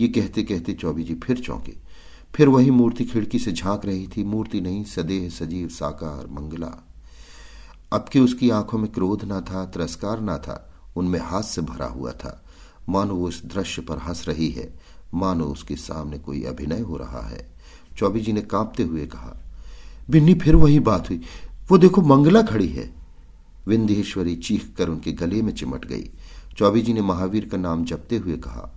ये 0.00 0.08
कहते 0.08 0.42
कहते 0.42 0.72
चौबी 0.72 1.02
जी 1.02 1.14
फिर 1.14 1.40
चौंके। 1.40 1.72
फिर 2.34 2.48
वही 2.48 2.70
मूर्ति 2.70 3.04
खिड़की 3.04 3.38
से 3.38 3.52
झाँक 3.52 3.84
रही 3.84 4.06
थी, 4.06 4.24
मूर्ति 4.24 4.60
नहीं, 4.60 4.84
सदेह, 4.84 5.28
सजीव, 5.28 5.68
साकार, 5.68 6.26
मंगला। 6.26 6.88
अब 7.92 8.08
कि 8.12 8.20
उसकी 8.20 8.50
आँखों 8.50 8.78
में 8.78 8.92
क्रोध 8.92 9.24
ना 9.24 9.40
था, 9.40 9.64
तिरस्कार 9.64 10.20
ना 10.20 10.38
था, 10.38 10.74
उनमें 10.96 11.20
हास्य 11.20 11.62
भरा 11.62 11.86
हुआ 11.86 12.12
था। 12.12 12.44
मानो 12.88 13.14
वो 13.14 13.28
इस 13.28 13.42
दृश्य 13.44 13.82
पर 13.82 13.98
हंस 13.98 14.28
रही 14.28 14.48
है 14.48 14.74
मानो 15.14 15.44
उसके 15.44 15.76
सामने 15.76 16.18
कोई 16.18 16.42
अभिनय 16.42 16.80
हो 16.80 16.96
रहा 16.96 17.26
है। 17.28 17.54
चौबी 17.98 18.20
जी 18.20 18.32
ने 18.32 18.42
कांपते 18.42 18.82
हुए 18.82 19.06
कहा, 19.06 19.40
बिन्नी, 20.10 20.34
फिर 20.34 20.56
वही 20.56 20.80
बात 20.80 21.10
हुई। 21.10 21.20
वो 21.70 21.78
देखो, 21.78 22.02
मंगला 22.02 22.42
खड़ी 22.42 22.68
है। 22.68 22.90
विंध्येश्वरी 23.66 24.36
चीख 24.36 24.74
कर 24.78 24.88
उनके 24.88 25.12
गले 25.12 25.42
में 25.42 25.52
चिमट 25.52 25.84
गई। 25.84 26.10
चौबी 26.58 26.82
जी 26.82 26.92
ने 26.92 27.02
महावीर 27.02 27.48
का 27.48 27.56
नाम 27.56 27.84
जपते 27.84 28.16
हुए 28.16 28.36
कहा, 28.36 28.70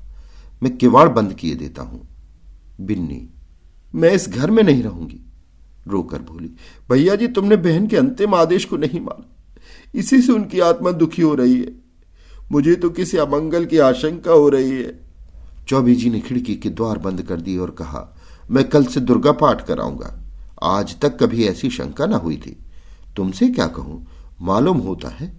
मैं 0.64 0.78
किवाड़ 0.78 1.08
बंद 1.10 1.34
किए 1.34 1.56
देता 1.56 1.82
हूँ। 1.82 2.08
बिन्नी, 2.82 3.30
मैं 3.96 4.12
इस 4.12 4.30
घर 4.30 4.52
में 4.52 4.64
नहीं 4.64 4.84
रहूँगी। 4.84 5.20
रोकर 5.88 6.22
बोली, 6.22 6.56
भैया 6.92 7.16
जी, 7.16 7.28
तुमने 7.28 7.56
बहन 7.56 7.88
के 7.88 7.98
अंतिम 7.98 8.36
आदेश 8.36 8.66
को 8.66 8.78
नहीं 8.78 9.02
माना। 9.02 9.34
इसी 9.96 10.22
से 10.22 10.32
उनकी 10.32 10.60
आत्मा 10.60 10.92
दुखी 10.92 11.22
हो 11.22 11.36
रही 11.36 11.60
है। 11.62 11.76
मुझे 12.52 12.76
तो 12.76 12.90
किसी 12.90 13.18
अमंगल 13.18 13.66
की 13.66 13.78
आशंका 13.78 14.32
हो 14.32 14.50
रही 14.50 14.72
है। 14.72 15.07
चौबी 15.68 15.96
जी 15.96 16.10
ने 16.10 16.20
खिड़की 16.20 16.56
के 16.56 16.70
द्वार 16.70 16.98
बंद 16.98 17.22
कर 17.22 17.42
दिए 17.42 17.58
और 17.58 17.72
कहा, 17.72 18.16
मैं 18.52 18.70
कल 18.70 18.86
से 18.86 19.00
दुर्गा 19.00 19.32
पाठ 19.32 19.66
कराऊँगा। 19.66 20.14
आज 20.64 21.00
तक 21.00 21.18
कभी 21.24 21.48
ऐसी 21.48 21.70
शंका 21.70 22.06
ना 22.06 22.18
हुई 22.18 22.38
थी। 22.38 22.58
तुमसे 23.16 23.48
क्या 23.48 23.68
कहूँ? 23.68 24.06
मालूम 24.42 24.78
होता 24.78 25.10
है। 25.10 25.38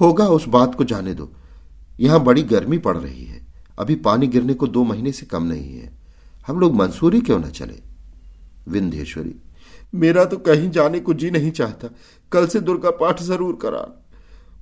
होगा, 0.00 0.26
उस 0.26 0.48
बात 0.48 0.74
को 0.74 0.84
जाने 0.84 1.14
दो। 1.14 1.32
यहाँ 2.00 2.20
बड़ी 2.24 2.42
गर्मी 2.42 2.78
पड़ 2.78 2.96
रही 2.96 3.24
है। 3.24 3.46
अभी 3.78 3.94
पानी 3.94 4.26
गिरने 4.26 4.54
को 4.54 4.66
दो 4.66 4.84
महीने 4.84 5.12
से 5.12 5.26
कम 5.26 5.42
नहीं 5.42 5.78
है। 5.78 5.98
हम 6.46 6.60
लोग 6.60 6.74
मंसूरी 6.74 7.20
क्यों 7.20 7.38
ना 7.38 7.48
चले? 7.48 7.80
विंध्येश्वरी, 8.68 9.34
मेरा 9.94 10.24
तो 10.24 10.36
कहीं 10.36 10.70
जाने 10.70 11.00
को 11.00 11.14
जी 11.14 11.30
नहीं 11.30 11.50
चाहता। 11.50 11.88
कल 12.32 12.46
से 12.46 12.60
दुर्गा 12.60 12.90
पाठ 12.90 13.22
ज़रूर 13.22 13.58
करा। 13.62 13.86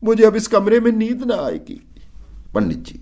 मुझे 0.04 0.24
अब 0.24 0.36
इस 0.36 0.46
कमरे 0.46 0.80
में 0.80 0.92
नींद 0.92 1.24
ना 1.24 1.36
आएगी। 1.36 1.80
पंडित 2.54 2.78
जी 2.78 3.00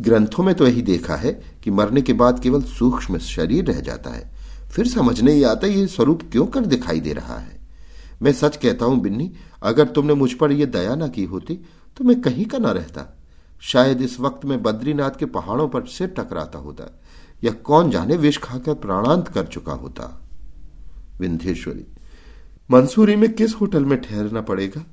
ग्रंथों 0.00 0.44
में 0.44 0.54
तो 0.54 0.66
यही 0.66 0.82
देखा 0.82 1.16
है 1.16 1.32
कि 1.64 1.70
मरने 1.70 2.02
के 2.02 2.12
बाद 2.12 2.40
केवल 2.40 2.62
सूक्ष्म 2.62 3.18
शरीर 3.18 3.64
रह 3.64 3.80
जाता 3.80 4.10
है। 4.10 4.30
फिर 4.68 4.88
समझ 4.88 5.20
नहीं 5.20 5.44
आता 5.44 5.66
ये 5.66 5.86
स्वरूप 5.86 6.22
क्यों 6.32 6.46
कर 6.46 6.66
दिखाई 6.66 7.00
दे 7.00 7.12
रहा 7.12 7.38
है। 7.38 7.58
मैं 8.22 8.32
सच 8.32 8.56
कहता 8.56 8.84
हूँ, 8.84 9.00
बिन्नी, 9.00 9.32
अगर 9.62 9.86
तुमने 9.86 10.14
मुझ 10.14 10.32
पर 10.32 10.52
यह 10.52 10.66
दया 10.66 10.94
ना 10.94 11.08
की 11.08 11.24
होती 11.24 11.54
तो 11.96 12.04
मैं 12.04 12.20
कहीं 12.20 12.44
का 12.44 12.58
ना 12.58 12.70
रहता। 12.72 13.06
शायद 13.62 14.02
इस 14.02 14.18
वक्त 14.20 14.44
में 14.44 14.62
बद्रीनाथ 14.62 15.18
के 15.18 15.26
पहाड़ों 15.26 15.68
पर 15.68 15.86
सिर 15.86 16.08
टकराता 16.08 16.58
होता, 16.58 16.84
या 17.44 17.52
कौन 17.52 17.90
जाने 17.90 18.16
विष 18.16 18.38
खाकर 18.38 18.74
प्राणांत 18.74 19.28
कर 19.28 19.46
चुका 19.46 19.72
होता। 19.72 20.04
विंध्येश्वरी, 21.20 21.86
मंसूरी 22.70 23.16
में 23.16 23.32
किस 23.32 23.54
होटल 23.54 23.84
में 23.84 24.00
ठहरना 24.00 24.40
पड़ेगा? 24.40 24.84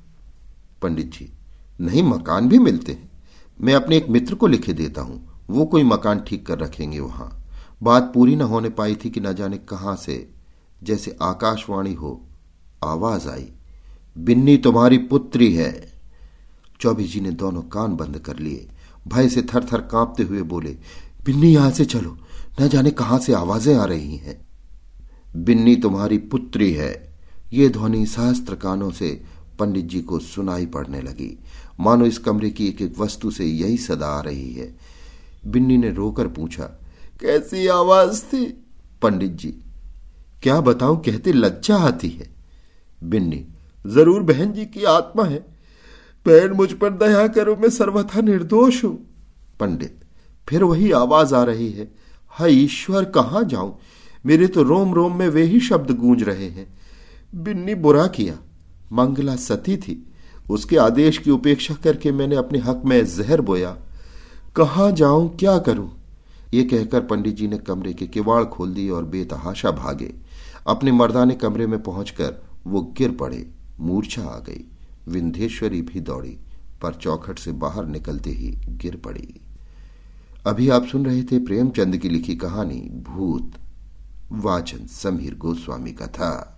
पंडित 0.82 1.12
जी, 1.12 1.30
नहीं, 1.80 2.02
मकान 2.02 2.48
भी 2.48 2.58
मिलते 2.58 2.92
हैं। 2.92 3.10
मैं 3.60 3.74
अपने 3.74 3.96
एक 3.96 4.08
मित्र 4.08 4.34
को 4.34 4.46
लिखे 4.46 4.72
देता 4.72 5.02
हूँ। 5.02 5.20
वो 5.50 5.64
कोई 5.64 5.82
मकान 5.82 6.20
ठीक 6.20 6.46
कर 6.46 6.58
रखेंगे 6.58 7.00
वहाँ। 7.00 7.44
बात 7.82 8.10
पूरी 8.14 8.36
न 8.36 8.42
होने 8.42 8.68
पाई 8.68 8.94
थी 8.94 9.10
कि 9.10 9.20
न 9.20 9.32
जाने 9.32 9.58
कहाँ 9.58 9.96
से। 9.96 10.28
जैसे 10.82 11.16
आकाशवाणी 11.22 11.94
हो, 11.94 12.28
आवाज़ 12.84 13.28
आई, 13.28 13.48
बिन्नी 14.18 14.56
तुम्हारी 14.56 14.98
पुत्री 14.98 15.54
है। 15.54 15.92
चौबी 16.80 17.04
जी 17.04 17.20
ने 17.20 17.30
दोनों 17.30 17.62
कान 17.62 17.96
बंद 17.96 18.18
कर 18.18 18.38
लिए। 18.38 18.68
भय 19.08 19.28
से 19.28 19.42
थर 19.42 19.64
थर 19.64 19.80
कांपते 19.80 20.22
हुए 20.22 20.42
बोले, 20.42 20.76
बिन्नी 21.24 21.54
यहाँ 21.54 21.70
से 21.70 21.84
चलो। 21.84 22.16
न 22.60 22.68
जाने 22.68 22.90
कहाँ 22.90 23.18
से 23.18 23.32
आवाज़ें 23.32 23.74
आ 23.76 23.84
रही 23.84 24.16
हैं। 24.16 24.40
बिन्नी 25.36 25.76
तुम्हारी 25.76 26.18
पुत्री 26.18 26.72
है। 26.72 27.16
ये 27.52 27.68
ध्वनि 27.68 28.06
सहस्त्र 28.06 28.54
कानों 28.54 28.90
से 28.90 29.24
पंडित 29.58 29.84
जी 29.84 30.00
को 30.00 30.18
सुनाई 30.18 30.66
पड़ने 30.66 31.00
लगी। 31.00 31.38
मानो 31.80 32.06
इस 32.06 32.18
कमरे 32.18 32.50
की 32.50 32.68
एक 32.68 32.82
एक 32.82 32.98
वस्तु 32.98 33.30
से 33.30 33.44
यही 33.44 33.76
सदा 33.76 34.06
आ 34.06 34.20
रही 34.20 34.52
है। 34.52 34.74
बिन्नी 35.46 35.76
ने 35.76 35.90
रोकर 35.90 36.28
पूछा, 36.28 36.64
कैसी 37.20 37.66
आवाज़ 37.66 38.22
थी? 38.22 38.44
पंडित 39.02 39.32
जी, 39.32 39.54
क्या 40.42 40.60
बताऊँ, 40.60 41.02
कहते 41.02 41.32
लज्जा 41.32 41.76
आती 41.76 42.08
है। 42.08 42.30
बिन्नी, 43.04 43.44
ज़रूर 43.86 44.22
बहन 44.22 44.52
जी 44.52 44.66
की 44.66 44.84
आत्मा 44.84 45.24
है। 45.24 45.38
बहन 46.26 46.52
मुझ 46.52 46.72
पर 46.72 46.90
दया 46.90 47.26
करो, 47.28 47.56
मैं 47.56 47.70
सर्वथा 47.70 48.20
निर्दोष 48.20 48.84
हूँ। 48.84 48.96
पंडित, 49.60 50.00
फिर 50.48 50.64
वही 50.64 50.92
आवाज़ 50.92 51.34
आ 51.34 51.42
रही 51.44 51.70
है। 51.70 51.90
हाय 52.28 52.52
ईश्वर, 52.54 53.04
कहाँ 53.04 53.44
जाऊँ? 53.44 53.78
मेरे 54.26 54.46
तो 54.46 54.62
रोम 54.62 54.94
रोम 54.94 55.16
में 55.16 55.28
वे 55.28 55.42
ही 55.42 55.60
शब्द 55.60 55.90
गूंज 55.90 56.22
रहे 56.22 56.48
हैं। 56.48 56.66
बिन्नी 57.34 57.74
बुरा 57.74 58.06
किया। 58.06 58.38
मंगला 58.92 59.36
सती 59.36 59.76
थी। 59.76 60.07
उसके 60.50 60.76
आदेश 60.76 61.18
की 61.18 61.30
उपेक्षा 61.30 61.74
करके 61.74 62.12
मैंने 62.12 62.36
अपने 62.36 62.58
हक 62.58 62.82
में 62.84 63.06
जहर 63.06 63.40
बोया। 63.40 63.76
कहा 64.56 64.90
जाऊँ, 64.90 65.36
क्या 65.36 65.58
करूँ? 65.58 65.92
ये 66.54 66.64
कहकर 66.64 67.00
पंडित 67.00 67.36
जी 67.36 67.48
ने 67.48 67.58
कमरे 67.58 67.92
के 67.92 68.06
किवाड़ 68.06 68.44
खोल 68.44 68.74
दिए 68.74 68.90
और 68.90 69.04
बेतहाशा 69.04 69.70
भागे। 69.70 70.14
अपने 70.66 70.92
मर्दाने 70.92 71.34
कमरे 71.34 71.66
में 71.66 71.82
पहुंचकर 71.82 72.42
वो 72.66 72.94
गिर 72.98 73.12
पड़े, 73.12 73.50
मूर्छा 73.80 74.22
आ 74.22 74.38
गई। 74.38 74.64
विंध्येश्वरी 75.08 75.82
भी 75.82 76.00
दौड़ी, 76.00 76.38
पर 76.82 76.94
चौखट 76.94 77.38
से 77.38 77.52
बाहर 77.52 77.86
निकलते 77.86 78.30
ही 78.30 78.58
गिर 78.68 78.96
पड़ी। 78.96 79.40
अभी 80.46 80.68
आप 80.68 80.86
सुन 80.86 81.06
रहे 81.06 81.22
थे 81.22 81.38
प्रेमचंद 81.38 81.96
की 81.96 82.08
लिखी 82.08 82.36
कहानी, 82.36 83.04
भूत, 83.08 83.52
वाचन, 84.32 84.86
समीर 84.86 85.34
गोस्वामी 85.34 85.92
का 85.92 86.06
था। 86.06 86.57